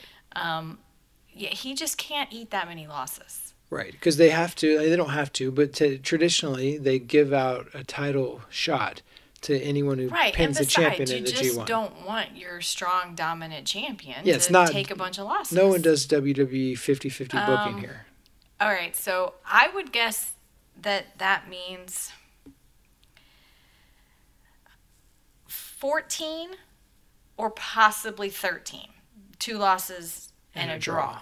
Yeah, 1.32 1.50
he 1.50 1.74
just 1.74 1.96
can't 1.96 2.32
eat 2.32 2.50
that 2.50 2.66
many 2.68 2.86
losses. 2.86 3.54
Right, 3.70 3.92
because 3.92 4.16
they 4.16 4.30
have 4.30 4.54
to. 4.56 4.78
They 4.78 4.96
don't 4.96 5.10
have 5.10 5.32
to, 5.34 5.52
but 5.52 5.72
to, 5.74 5.96
traditionally 5.98 6.76
they 6.76 6.98
give 6.98 7.32
out 7.32 7.68
a 7.72 7.84
title 7.84 8.42
shot 8.50 9.00
to 9.42 9.56
anyone 9.60 9.98
who 9.98 10.08
Right, 10.08 10.34
pins 10.34 10.58
besides, 10.58 10.72
champion 10.74 11.08
you 11.08 11.16
in 11.18 11.24
the 11.24 11.30
just 11.30 11.42
G1. 11.42 11.46
You 11.46 11.54
just 11.54 11.66
don't 11.68 12.04
want 12.04 12.36
your 12.36 12.60
strong 12.60 13.14
dominant 13.14 13.66
champion 13.66 14.18
Yeah, 14.24 14.32
to 14.32 14.36
it's 14.38 14.50
not- 14.50 14.70
take 14.72 14.90
a 14.90 14.96
bunch 14.96 15.18
of 15.18 15.24
losses. 15.26 15.56
No 15.56 15.68
one 15.68 15.80
does 15.82 16.06
WWE 16.06 16.72
50-50 16.76 17.34
Um, 17.38 17.46
booking 17.46 17.78
here. 17.78 18.06
All 18.60 18.68
right, 18.68 18.94
so 18.94 19.34
I 19.46 19.68
would 19.74 19.92
guess 19.92 20.32
that 20.82 21.16
that 21.18 21.48
means 21.48 22.10
14 25.80 26.50
or 27.38 27.50
possibly 27.50 28.28
13. 28.28 28.82
Two 29.38 29.56
losses 29.56 30.32
and, 30.54 30.70
a, 30.70 30.78
draw. 30.78 31.20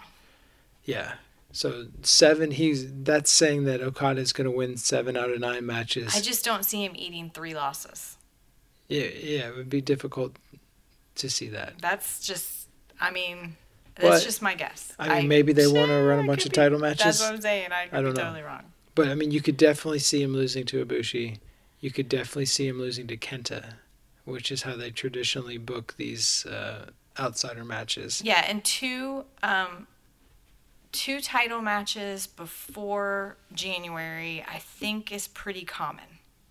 Yeah. 0.85 1.13
So 1.53 1.87
seven. 2.03 2.51
He's 2.51 2.93
that's 3.05 3.31
saying 3.31 3.65
that 3.65 3.81
Okada 3.81 4.21
is 4.21 4.33
going 4.33 4.47
to 4.47 4.51
win 4.51 4.77
seven 4.77 5.17
out 5.17 5.31
of 5.31 5.39
nine 5.39 5.65
matches. 5.65 6.15
I 6.17 6.21
just 6.21 6.45
don't 6.45 6.65
see 6.65 6.85
him 6.85 6.93
eating 6.97 7.31
three 7.31 7.55
losses. 7.55 8.17
yeah, 8.89 9.05
yeah. 9.23 9.49
It 9.49 9.57
would 9.57 9.71
be 9.71 9.81
difficult 9.81 10.37
to 11.15 11.31
see 11.31 11.49
that. 11.51 11.75
That's 11.81 12.21
just, 12.27 12.67
I 13.01 13.11
mean, 13.13 13.57
that's 13.95 14.21
But, 14.21 14.25
just 14.25 14.43
my 14.43 14.55
guess. 14.57 14.93
I 14.99 15.21
mean, 15.21 15.29
maybe 15.29 15.53
they 15.53 15.67
want 15.69 15.89
to 15.89 16.03
run 16.03 16.19
a 16.19 16.23
I 16.23 16.27
bunch 16.27 16.45
of 16.45 16.51
be- 16.51 16.57
title 16.57 16.81
matches. 16.81 17.05
That's 17.05 17.21
what 17.21 17.33
I'm 17.35 17.41
saying. 17.41 17.71
I 17.71 17.87
could 17.87 17.99
I 17.99 18.03
don't 18.03 18.15
be 18.15 18.19
know. 18.19 18.25
totally 18.25 18.43
wrong. 18.43 18.65
But 18.97 19.09
I 19.09 19.15
mean, 19.15 19.31
you 19.31 19.41
could 19.41 19.57
definitely 19.57 20.01
see 20.01 20.21
him 20.23 20.33
losing 20.33 20.65
to 20.67 20.85
Ibushi. 20.85 21.39
You 21.81 21.91
could 21.93 22.09
definitely 22.09 22.47
see 22.47 22.67
him 22.67 22.79
losing 22.81 23.07
to 23.07 23.17
Kenta, 23.17 23.75
which 24.29 24.53
is 24.53 24.63
how 24.63 24.77
they 24.77 24.91
traditionally 24.91 25.59
book 25.59 25.95
these 25.97 26.47
uh, 26.47 26.91
outsider 27.19 27.65
matches. 27.65 28.23
Yeah, 28.25 28.45
and 28.47 28.63
two 28.65 29.25
um, 29.43 29.87
two 30.93 31.21
title 31.21 31.61
matches 31.61 32.27
before 32.27 33.37
January, 33.53 34.45
I 34.49 34.59
think, 34.59 35.13
is 35.13 35.29
pretty 35.29 35.65
common. 35.65 36.05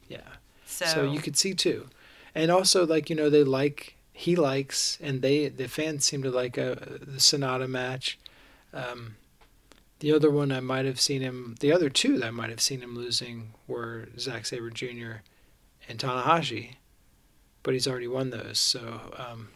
Yeah. 0.07 0.21
So, 0.65 0.85
So 0.85 1.03
you 1.03 1.19
could 1.19 1.37
see 1.37 1.53
two, 1.53 1.87
and 2.35 2.51
also 2.51 2.85
like 2.85 3.09
you 3.09 3.15
know 3.15 3.29
they 3.29 3.43
like 3.43 3.95
he 4.11 4.35
likes 4.35 4.97
and 5.01 5.21
they 5.21 5.47
the 5.47 5.67
fans 5.67 6.05
seem 6.05 6.23
to 6.23 6.31
like 6.31 6.57
a 6.57 6.75
the 7.01 7.19
Sanada 7.19 7.69
match. 7.69 8.17
Um, 8.73 9.15
the 9.99 10.11
other 10.11 10.29
one 10.29 10.51
I 10.51 10.59
might 10.59 10.85
have 10.85 10.99
seen 10.99 11.21
him. 11.21 11.55
The 11.59 11.71
other 11.71 11.89
two 11.89 12.19
that 12.19 12.27
I 12.27 12.31
might 12.31 12.49
have 12.49 12.61
seen 12.61 12.81
him 12.81 12.95
losing 12.95 13.53
were 13.67 14.09
Zack 14.19 14.45
Sabre 14.45 14.69
Jr. 14.69 15.21
and 15.89 15.97
Tanahashi, 15.97 16.75
but 17.63 17.73
he's 17.73 17.87
already 17.87 18.07
won 18.07 18.29
those. 18.29 18.59
So 18.59 19.01
um, 19.17 19.49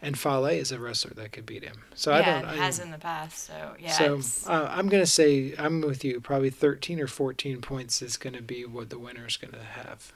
and 0.00 0.16
Fale 0.18 0.46
is 0.46 0.70
a 0.70 0.78
wrestler 0.78 1.12
that 1.14 1.32
could 1.32 1.44
beat 1.44 1.64
him. 1.64 1.82
So 1.94 2.12
I 2.12 2.22
don't. 2.22 2.42
Yeah, 2.44 2.52
it 2.52 2.58
I, 2.60 2.64
has 2.64 2.78
in 2.78 2.90
the 2.90 2.98
past. 2.98 3.46
So 3.46 3.74
yeah, 3.78 3.92
so 3.92 4.20
uh, 4.50 4.68
I'm 4.70 4.88
gonna 4.88 5.06
say 5.06 5.54
I'm 5.58 5.80
with 5.80 6.04
you. 6.04 6.20
Probably 6.20 6.50
13 6.50 7.00
or 7.00 7.08
14 7.08 7.60
points 7.60 8.00
is 8.00 8.16
gonna 8.16 8.42
be 8.42 8.64
what 8.64 8.90
the 8.90 8.98
winner 8.98 9.26
is 9.26 9.36
gonna 9.36 9.62
have. 9.62 10.12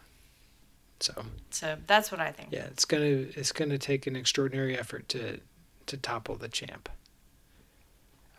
So 1.01 1.25
so 1.51 1.77
that's 1.87 2.13
what 2.13 2.21
I 2.21 2.31
think. 2.31 2.51
yeah, 2.53 2.67
it's 2.67 2.85
gonna 2.85 3.27
it's 3.35 3.51
gonna 3.51 3.79
take 3.79 4.07
an 4.07 4.15
extraordinary 4.15 4.79
effort 4.79 5.09
to 5.11 5.41
to 5.87 5.97
topple 5.97 6.37
the 6.37 6.49
champ. 6.49 6.89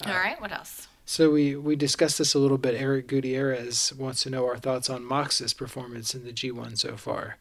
Uh, 0.06 0.10
All 0.10 0.16
right, 0.16 0.40
what 0.40 0.54
else? 0.54 0.88
So 1.06 1.30
we 1.32 1.58
we 1.58 1.76
discussed 1.76 2.18
this 2.20 2.34
a 2.34 2.40
little 2.40 2.58
bit. 2.58 2.80
Eric 2.80 3.08
Gutierrez 3.08 3.94
wants 3.94 4.24
to 4.24 4.30
know 4.30 4.46
our 4.46 4.58
thoughts 4.58 4.90
on 4.90 5.04
Mox's 5.04 5.54
performance 5.54 6.16
in 6.16 6.24
the 6.24 6.32
G1 6.32 6.78
so 6.78 6.96
far. 6.96 7.38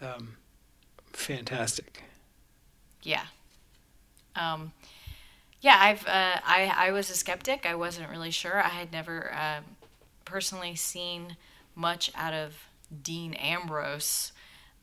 Um, 0.00 0.36
fantastic. 1.20 2.02
Yeah. 3.02 3.24
Um, 4.36 4.72
yeah, 5.60 5.76
I've 5.80 6.06
uh, 6.06 6.40
I 6.44 6.72
I 6.76 6.90
was 6.92 7.10
a 7.10 7.14
skeptic. 7.14 7.66
I 7.66 7.74
wasn't 7.74 8.08
really 8.10 8.30
sure. 8.30 8.62
I 8.62 8.68
had 8.68 8.92
never 8.92 9.32
um 9.34 9.64
personally 10.24 10.74
seen 10.76 11.36
much 11.74 12.10
out 12.14 12.32
of 12.34 12.54
Dean 13.02 13.34
Ambrose 13.34 14.32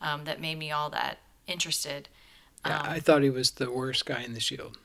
um, 0.01 0.25
that 0.25 0.41
made 0.41 0.57
me 0.57 0.71
all 0.71 0.89
that 0.91 1.19
interested. 1.47 2.09
Yeah, 2.65 2.79
Um, 2.81 2.85
I 2.89 2.99
thought 2.99 3.21
he 3.23 3.29
was 3.29 3.51
the 3.51 3.71
worst 3.71 4.05
guy 4.05 4.21
in 4.23 4.33
the 4.33 4.39
Shield. 4.39 4.77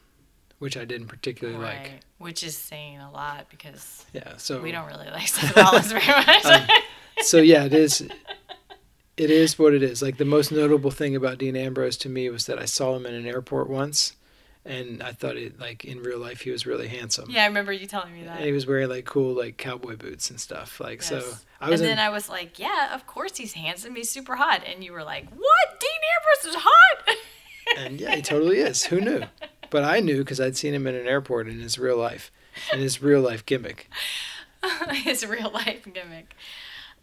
which 0.59 0.77
I 0.77 0.85
didn't 0.85 1.09
particularly 1.09 1.59
like. 1.59 1.91
Which 2.19 2.45
is 2.45 2.57
saying 2.57 2.99
a 2.99 3.11
lot 3.11 3.49
because 3.51 4.07
Yeah, 4.13 4.37
so 4.37 4.61
we 4.61 4.71
don't 4.73 4.87
really 4.87 5.11
like 5.11 5.27
Seth 5.27 5.57
Rollins 5.57 5.91
very 5.91 6.07
much. 6.27 6.45
Um, 6.45 6.67
so 7.23 7.39
yeah, 7.39 7.65
it 7.65 7.75
is. 7.75 8.07
It 9.17 9.31
is 9.31 9.59
what 9.59 9.75
it 9.75 9.83
is. 9.83 10.03
Like 10.03 10.17
the 10.17 10.25
most 10.25 10.51
notable 10.51 10.91
thing 10.91 11.15
about 11.15 11.39
Dean 11.39 11.57
Ambrose 11.57 11.97
to 11.99 12.09
me 12.09 12.31
was 12.31 12.47
that 12.47 12.59
I 12.59 12.65
saw 12.65 12.97
him 12.97 13.05
in 13.07 13.15
an 13.15 13.27
airport 13.27 13.69
once, 13.69 14.15
and 14.65 15.03
I 15.03 15.13
thought 15.13 15.37
it 15.37 15.61
like 15.61 15.85
in 15.85 16.03
real 16.03 16.19
life 16.19 16.41
he 16.43 16.51
was 16.51 16.67
really 16.67 16.89
handsome. 16.89 17.29
yeah, 17.29 17.45
I 17.45 17.47
remember 17.47 17.73
you 17.73 17.87
telling 17.87 18.13
me 18.15 18.25
that. 18.25 18.39
And 18.39 18.47
he 18.47 18.53
was 18.53 18.67
wearing 18.67 18.89
like 18.89 19.05
cool 19.05 19.35
like 19.35 19.57
cowboy 19.59 19.97
boots 19.97 20.31
and 20.31 20.41
stuff. 20.41 20.81
Like 20.81 21.03
so, 21.03 21.23
I 21.61 21.69
was 21.69 21.81
and 21.81 21.91
in, 21.91 21.97
then 21.97 22.05
I 22.05 22.09
was 22.09 22.29
like, 22.29 22.59
yeah, 22.59 22.95
of 22.95 23.07
course 23.07 23.37
he's 23.37 23.53
handsome. 23.53 23.95
He's 23.95 24.09
super 24.11 24.37
hot. 24.37 24.63
And 24.67 24.83
you 24.83 24.93
were 24.93 25.05
like, 25.05 25.29
what? 25.31 25.81
Dean 25.81 25.91
Ambrose 26.17 26.57
is 26.57 26.63
hot? 26.63 27.17
and 27.79 28.01
yeah, 28.01 28.15
he 28.17 28.23
totally 28.23 28.59
is. 28.59 28.85
Who 28.85 29.01
knew? 29.01 29.23
But 29.71 29.85
I 29.85 30.01
knew 30.01 30.19
because 30.19 30.41
I'd 30.41 30.57
seen 30.57 30.75
him 30.75 30.87
in 30.87 30.95
an 30.95 31.07
airport 31.07 31.49
in 31.49 31.61
his 31.61 31.79
real 31.79 31.97
life, 31.97 32.31
in 32.73 32.79
his 32.81 33.03
real 33.03 33.21
life 33.21 33.45
gimmick. 33.45 33.91
His 34.93 35.27
real 35.27 35.51
life 35.51 35.85
gimmick. 35.93 36.37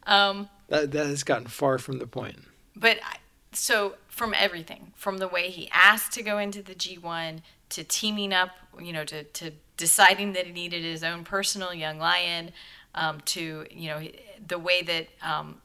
Um, 0.07 0.47
That 0.69 0.91
that 0.91 1.07
has 1.07 1.23
gotten 1.23 1.47
far 1.47 1.77
from 1.77 1.99
the 1.99 2.07
point. 2.07 2.37
but 2.75 2.99
so 3.51 3.95
from 4.07 4.33
everything, 4.33 4.93
from 4.95 5.17
the 5.17 5.27
way 5.27 5.49
he 5.49 5.69
asked 5.71 6.11
to 6.13 6.23
go 6.23 6.37
into 6.37 6.61
the 6.61 6.75
G1 6.75 7.41
to 7.69 7.83
teaming 7.83 8.33
up, 8.33 8.51
you 8.79 8.93
know, 8.93 9.03
to, 9.05 9.23
to 9.23 9.51
deciding 9.77 10.33
that 10.33 10.45
he 10.45 10.51
needed 10.51 10.83
his 10.83 11.03
own 11.03 11.23
personal 11.23 11.73
young 11.73 11.99
lion, 11.99 12.51
um, 12.95 13.21
to 13.21 13.65
you 13.71 13.89
know 13.89 14.01
the 14.45 14.59
way 14.59 14.81
that 14.81 15.07
um, 15.21 15.61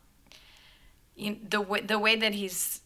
the 1.17 1.61
way 1.61 1.81
the 1.81 1.99
way 1.99 2.17
that 2.17 2.35
he's 2.35 2.81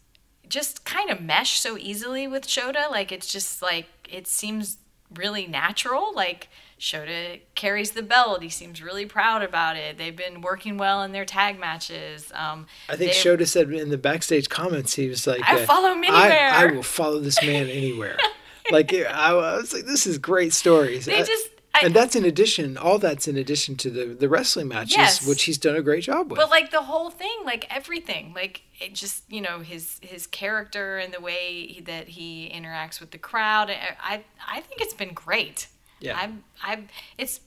just 0.47 0.83
kind 0.85 1.09
of 1.09 1.21
mesh 1.21 1.59
so 1.59 1.77
easily 1.77 2.27
with 2.27 2.47
Shota. 2.47 2.89
Like 2.89 3.11
it's 3.11 3.31
just 3.31 3.61
like 3.61 3.87
it 4.09 4.27
seems 4.27 4.77
really 5.13 5.47
natural. 5.47 6.13
Like 6.13 6.49
Shota 6.79 7.41
carries 7.55 7.91
the 7.91 8.01
belt. 8.03 8.41
He 8.41 8.49
seems 8.49 8.81
really 8.81 9.05
proud 9.05 9.43
about 9.43 9.75
it. 9.75 9.97
They've 9.97 10.15
been 10.15 10.41
working 10.41 10.77
well 10.77 11.03
in 11.03 11.11
their 11.11 11.25
tag 11.25 11.59
matches. 11.59 12.31
Um, 12.33 12.67
I 12.87 12.95
think 12.95 13.11
Shota 13.11 13.47
said 13.47 13.71
in 13.71 13.89
the 13.89 13.97
backstage 13.97 14.49
comments 14.49 14.93
he 14.95 15.09
was 15.09 15.27
like, 15.27 15.41
I 15.47 15.61
uh, 15.61 15.65
follow 15.65 15.93
him 15.93 16.03
I, 16.07 16.49
I 16.53 16.65
will 16.67 16.83
follow 16.83 17.19
this 17.19 17.41
man 17.43 17.67
anywhere. 17.67 18.17
like 18.71 18.93
I, 18.93 19.03
I 19.03 19.33
was 19.57 19.73
like, 19.73 19.85
this 19.85 20.07
is 20.07 20.17
great 20.17 20.53
stories. 20.53 21.05
They 21.05 21.19
just- 21.19 21.49
I- 21.81 21.85
and 21.85 21.93
that's 21.95 22.15
in 22.15 22.25
addition. 22.25 22.77
All 22.77 22.97
that's 22.99 23.27
in 23.27 23.37
addition 23.37 23.75
to 23.77 23.89
the 23.89 24.05
the 24.07 24.29
wrestling 24.29 24.67
matches, 24.67 24.97
Yes. 24.97 25.27
which 25.27 25.43
he's 25.43 25.57
done 25.57 25.75
a 25.75 25.81
great 25.81 26.03
job 26.03 26.29
with. 26.31 26.37
But 26.39 26.49
like 26.49 26.71
the 26.71 26.81
whole 26.83 27.09
thing, 27.09 27.37
like 27.45 27.65
everything, 27.73 28.33
like 28.33 28.61
it 28.79 28.93
just 28.95 29.23
you 29.31 29.41
know 29.41 29.59
his 29.59 29.99
his 30.01 30.27
character 30.27 30.97
and 30.97 31.13
the 31.13 31.21
way 31.21 31.67
he, 31.67 31.81
that 31.81 32.07
he 32.09 32.51
interacts 32.53 32.99
with 32.99 33.11
the 33.11 33.17
crowd. 33.17 33.69
I 33.69 33.95
I, 34.01 34.23
I 34.47 34.61
think 34.61 34.81
it's 34.81 34.93
been 34.93 35.13
great. 35.13 35.67
Yeah. 35.99 36.17
I'm 36.17 36.43
I'm 36.63 36.87
it's 37.17 37.41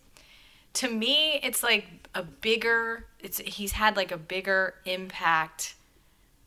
to 0.75 0.89
me 0.89 1.41
it's 1.43 1.63
like 1.63 1.87
a 2.15 2.23
bigger 2.23 3.07
it's 3.21 3.39
he's 3.39 3.73
had 3.73 3.97
like 3.97 4.13
a 4.13 4.17
bigger 4.19 4.75
impact 4.85 5.75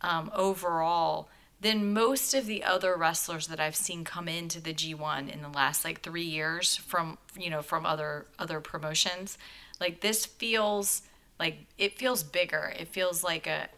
um, 0.01 0.29
overall 0.35 1.29
than 1.65 1.93
most 1.93 2.35
of 2.35 2.45
the 2.45 2.63
other 2.63 2.95
wrestlers 2.95 3.47
that 3.47 3.59
I've 3.59 3.75
seen 3.75 4.03
come 4.03 4.27
into 4.27 4.61
the 4.61 4.71
G1 4.71 5.33
in 5.33 5.41
the 5.41 5.49
last 5.49 5.83
like 5.83 6.01
3 6.01 6.21
years 6.21 6.75
from 6.75 7.17
you 7.35 7.49
know 7.49 7.63
from 7.63 7.87
other 7.87 8.27
other 8.37 8.59
promotions. 8.59 9.39
Like 9.79 10.01
this 10.01 10.27
feels 10.27 11.01
like 11.39 11.65
it 11.79 11.97
feels 11.97 12.21
bigger. 12.21 12.71
It 12.79 12.89
feels 12.89 13.23
like 13.23 13.47
a 13.47 13.69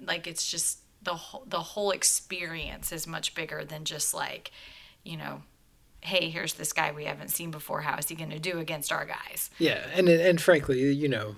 like 0.00 0.28
it's 0.28 0.48
just 0.48 0.78
the 1.02 1.14
whole 1.14 1.42
the 1.44 1.60
whole 1.60 1.90
experience 1.90 2.92
is 2.92 3.04
much 3.04 3.34
bigger 3.34 3.64
than 3.64 3.84
just 3.84 4.14
like 4.14 4.52
you 5.02 5.16
know 5.16 5.42
hey 6.02 6.30
here's 6.30 6.54
this 6.54 6.72
guy 6.72 6.92
we 6.92 7.06
haven't 7.06 7.30
seen 7.30 7.50
before. 7.50 7.80
How 7.80 7.96
is 7.96 8.08
he 8.08 8.14
going 8.14 8.30
to 8.30 8.38
do 8.38 8.60
against 8.60 8.92
our 8.92 9.04
guys? 9.04 9.50
Yeah, 9.58 9.84
and 9.92 10.08
and 10.08 10.40
frankly, 10.40 10.92
you 10.92 11.08
know, 11.08 11.34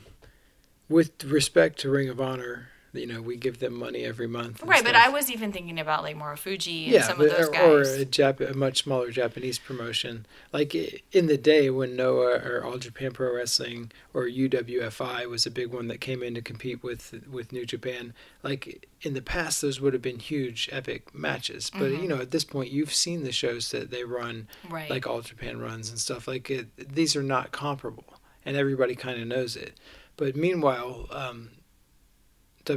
with 0.90 1.24
respect 1.24 1.78
to 1.78 1.90
Ring 1.90 2.10
of 2.10 2.20
Honor, 2.20 2.68
you 2.92 3.06
know, 3.06 3.22
we 3.22 3.36
give 3.36 3.58
them 3.60 3.74
money 3.74 4.04
every 4.04 4.26
month. 4.26 4.62
right 4.62 4.82
but 4.82 4.90
stuff. 4.90 5.06
i 5.06 5.08
was 5.08 5.30
even 5.30 5.52
thinking 5.52 5.78
about 5.78 6.02
like 6.02 6.16
Morofuji 6.16 6.84
and 6.84 6.92
yeah, 6.92 7.02
some 7.02 7.18
but- 7.18 7.26
of 7.30 7.36
those 7.36 7.48
or, 7.48 7.52
guys 7.52 7.98
or 7.98 8.02
a, 8.02 8.04
Jap- 8.04 8.50
a 8.50 8.54
much 8.56 8.82
smaller 8.84 9.10
Japanese 9.10 9.58
promotion. 9.58 10.26
Like 10.52 10.74
in 11.12 11.26
the 11.26 11.36
day 11.38 11.70
when 11.70 11.94
Noah 11.96 12.38
or 12.44 12.64
All 12.64 12.78
Japan 12.78 13.12
Pro 13.12 13.34
Wrestling 13.34 13.92
or 14.12 14.24
UWFI 14.26 15.26
was 15.26 15.46
a 15.46 15.50
big 15.50 15.72
one 15.72 15.88
that 15.88 16.00
came 16.00 16.22
in 16.22 16.34
to 16.34 16.42
compete 16.42 16.82
with 16.82 17.22
with 17.30 17.52
New 17.52 17.64
Japan. 17.66 18.12
Like 18.42 18.86
in 19.02 19.14
the 19.14 19.22
past, 19.22 19.62
those 19.62 19.80
would 19.80 19.92
have 19.92 20.02
been 20.02 20.18
huge, 20.18 20.68
epic 20.72 21.14
matches. 21.14 21.70
But 21.70 21.90
Mm-hmm. 21.90 22.02
you 22.02 22.08
know, 22.08 22.16
at 22.20 22.30
this 22.30 22.44
point, 22.44 22.70
you've 22.70 22.92
seen 22.92 23.24
the 23.24 23.32
shows 23.32 23.70
that 23.70 23.90
they 23.90 24.04
run, 24.04 24.48
Right. 24.68 24.90
like 24.90 25.06
All 25.06 25.20
Japan 25.22 25.58
runs 25.60 25.88
and 25.90 25.98
stuff. 25.98 26.26
Like 26.28 26.50
it, 26.50 26.68
these 26.94 27.14
are 27.16 27.22
not 27.22 27.52
comparable, 27.52 28.14
and 28.44 28.56
everybody 28.56 28.94
kind 28.94 29.20
of 29.20 29.26
knows 29.28 29.56
it. 29.56 29.78
But 30.16 30.36
meanwhile, 30.36 31.06
um, 31.10 31.50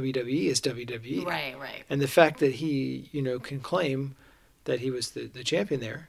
WWE 0.02 0.46
is 0.46 0.60
WWE. 0.60 1.24
right 1.24 1.58
right 1.58 1.84
And 1.90 2.00
the 2.00 2.08
fact 2.08 2.40
that 2.40 2.54
he, 2.54 3.08
you 3.12 3.22
know, 3.22 3.38
can 3.38 3.60
claim 3.60 4.14
that 4.64 4.80
he 4.80 4.90
was 4.90 5.10
the, 5.10 5.26
the 5.26 5.44
champion 5.44 5.80
there, 5.80 6.08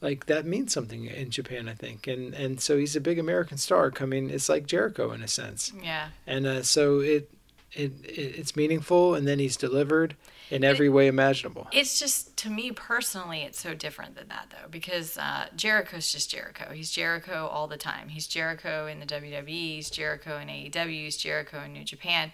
like 0.00 0.26
that 0.26 0.44
means 0.44 0.72
something 0.72 1.06
in 1.06 1.30
Japan, 1.30 1.68
I 1.68 1.74
think. 1.74 2.06
And 2.06 2.34
and 2.34 2.60
so 2.60 2.76
he's 2.78 2.94
a 2.96 3.00
big 3.00 3.18
American 3.18 3.56
star 3.58 3.90
coming. 3.90 4.30
It's 4.30 4.48
like 4.48 4.66
Jericho 4.66 5.12
in 5.12 5.22
a 5.22 5.28
sense. 5.28 5.72
yeah 5.82 6.08
And 6.26 6.46
uh, 6.46 6.62
so 6.62 7.00
it, 7.00 7.30
it 7.72 7.92
it 8.04 8.38
it's 8.38 8.54
meaningful, 8.56 9.14
and 9.14 9.26
then 9.26 9.38
he's 9.38 9.56
delivered 9.56 10.14
in 10.50 10.62
every 10.62 10.88
way 10.88 11.08
imaginable. 11.08 11.66
it's 11.72 11.98
just 11.98 12.36
to 12.36 12.48
me 12.48 12.70
personally 12.70 13.42
it's 13.42 13.58
so 13.60 13.74
different 13.74 14.14
than 14.14 14.28
that 14.28 14.46
though 14.52 14.68
because 14.70 15.18
uh, 15.18 15.46
jericho's 15.56 16.12
just 16.12 16.30
jericho 16.30 16.72
he's 16.72 16.92
jericho 16.92 17.48
all 17.50 17.66
the 17.66 17.76
time 17.76 18.08
he's 18.10 18.28
jericho 18.28 18.86
in 18.86 19.00
the 19.00 19.06
wwe 19.06 19.48
he's 19.48 19.90
jericho 19.90 20.38
in 20.38 20.46
aew 20.46 20.88
he's 20.88 21.16
jericho 21.16 21.64
in 21.64 21.72
new 21.72 21.82
japan 21.82 22.30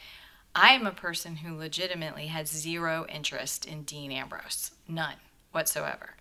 i 0.54 0.70
am 0.70 0.86
a 0.86 0.90
person 0.92 1.36
who 1.36 1.56
legitimately 1.56 2.26
has 2.26 2.48
zero 2.50 3.06
interest 3.08 3.64
in 3.64 3.82
dean 3.82 4.10
ambrose 4.12 4.70
none 4.88 5.14
whatsoever 5.52 6.16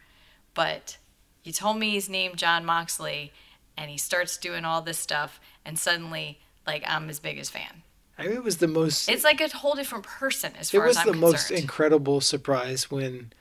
but 0.54 0.98
you 1.44 1.52
told 1.52 1.78
me 1.78 1.92
he's 1.92 2.10
named 2.10 2.38
jon 2.38 2.66
moxley 2.66 3.32
and 3.78 3.90
he 3.90 3.98
starts 3.98 4.38
doing 4.38 4.66
all 4.66 4.82
this 4.82 4.98
stuff 5.00 5.40
and 5.66 5.78
suddenly 5.80 6.40
like 6.68 6.84
i'm 6.88 7.08
his 7.08 7.20
biggest 7.20 7.52
fan 7.52 7.84
I 8.18 8.28
mean, 8.28 8.36
it 8.36 8.44
was 8.44 8.58
the 8.58 8.68
most. 8.68 9.10
it's 9.10 9.24
like 9.24 9.42
a 9.42 9.48
whole 9.50 9.74
different 9.74 10.04
person 10.06 10.52
as 10.60 10.70
far 10.70 10.86
as 10.86 10.98
i'm 10.98 11.06
concerned. 11.06 11.24
It 11.24 11.26
was 11.26 11.32
the 11.48 11.54
most 11.54 11.62
incredible 11.64 12.22
surprise 12.22 12.92
when 12.92 13.32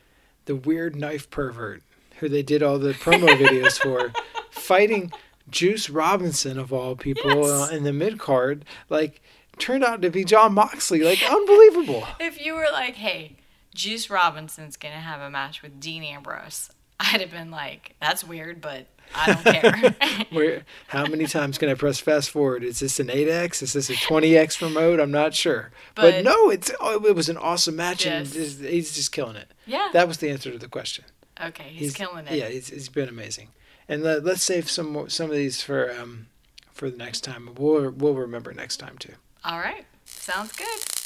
the 0.47 0.57
weird 0.57 0.97
knife 0.97 1.29
pervert, 1.29 1.83
who 2.21 2.31
they 2.31 2.43
did 2.43 2.63
all 2.63 2.79
the 2.79 2.95
promo 2.95 3.29
videos 3.37 3.79
for, 3.79 4.11
fighting 4.51 5.13
Juice 5.51 5.91
Robinson 5.91 6.59
of 6.59 6.73
all 6.73 6.97
people 6.97 7.43
Yes. 7.47 7.71
uh, 7.71 7.75
in 7.75 7.83
the 7.85 7.93
mid 7.93 8.19
card, 8.19 8.65
like 8.89 9.21
turned 9.61 9.85
out 9.85 10.03
to 10.03 10.11
be 10.11 10.25
Jon 10.25 10.55
Moxley. 10.55 11.01
Like 11.03 11.23
unbelievable. 11.23 12.07
If 12.21 12.41
you 12.45 12.55
were 12.55 12.69
like, 12.73 12.95
hey, 12.95 13.37
Juice 13.75 14.11
Robinson's 14.11 14.77
going 14.77 14.95
to 14.95 15.01
have 15.01 15.21
a 15.21 15.31
match 15.31 15.63
with 15.63 15.79
Dean 15.81 16.03
Ambrose, 16.03 16.71
I'd 16.99 17.21
have 17.21 17.31
been 17.31 17.51
like, 17.51 17.95
that's 18.01 18.23
weird, 18.25 18.61
but 18.61 18.87
I 19.15 19.33
don't 19.33 19.45
care. 19.45 20.27
Where 20.31 20.63
how 20.89 21.07
many 21.07 21.27
times 21.27 21.59
can 21.59 21.69
I 21.69 21.75
press 21.75 21.99
fast 21.99 22.31
forward? 22.31 22.63
Is 22.63 22.81
this 22.81 23.01
an 23.01 23.09
8x? 23.09 23.63
Is 23.63 23.73
this 23.73 23.91
a 23.91 23.95
20x 23.95 24.61
remote? 24.61 25.01
I'm 25.01 25.11
not 25.11 25.35
sure. 25.35 25.71
But, 25.95 26.11
But- 26.17 26.25
no, 26.25 26.51
it's 26.51 26.71
oh, 26.81 27.05
it 27.07 27.15
was 27.17 27.29
an 27.29 27.37
awesome 27.37 27.77
match, 27.77 28.07
and 28.07 28.27
he's- 28.27 28.59
he's 28.61 28.95
just 28.95 29.13
killing 29.13 29.37
it. 29.37 29.51
yeah. 29.67 29.89
That 29.93 30.07
was 30.09 30.19
the 30.19 30.31
answer 30.31 30.51
to 30.53 30.59
the 30.59 30.69
question. 30.69 31.05
okay, 31.43 31.69
he's, 31.71 31.95
killing 31.95 32.27
it. 32.27 32.37
Yeah, 32.37 32.49
he's, 32.49 32.69
he's 32.69 32.89
been 32.89 33.09
amazing. 33.09 33.49
And 33.89 34.03
let, 34.05 34.25
let's 34.25 34.43
save 34.45 34.71
some 34.71 34.93
more, 34.93 35.09
some 35.09 35.31
of 35.31 35.37
these 35.37 35.63
for 35.63 35.91
um 35.99 36.27
for 36.73 36.91
the 36.91 36.97
next 36.97 37.23
time. 37.23 37.49
We'll 37.57 37.91
we'll 37.91 38.15
remember 38.15 38.53
next 38.53 38.77
time 38.77 38.99
too. 38.99 39.15
All 39.45 39.59
right. 39.59 39.85
Sounds 40.05 40.53
good. 40.53 41.00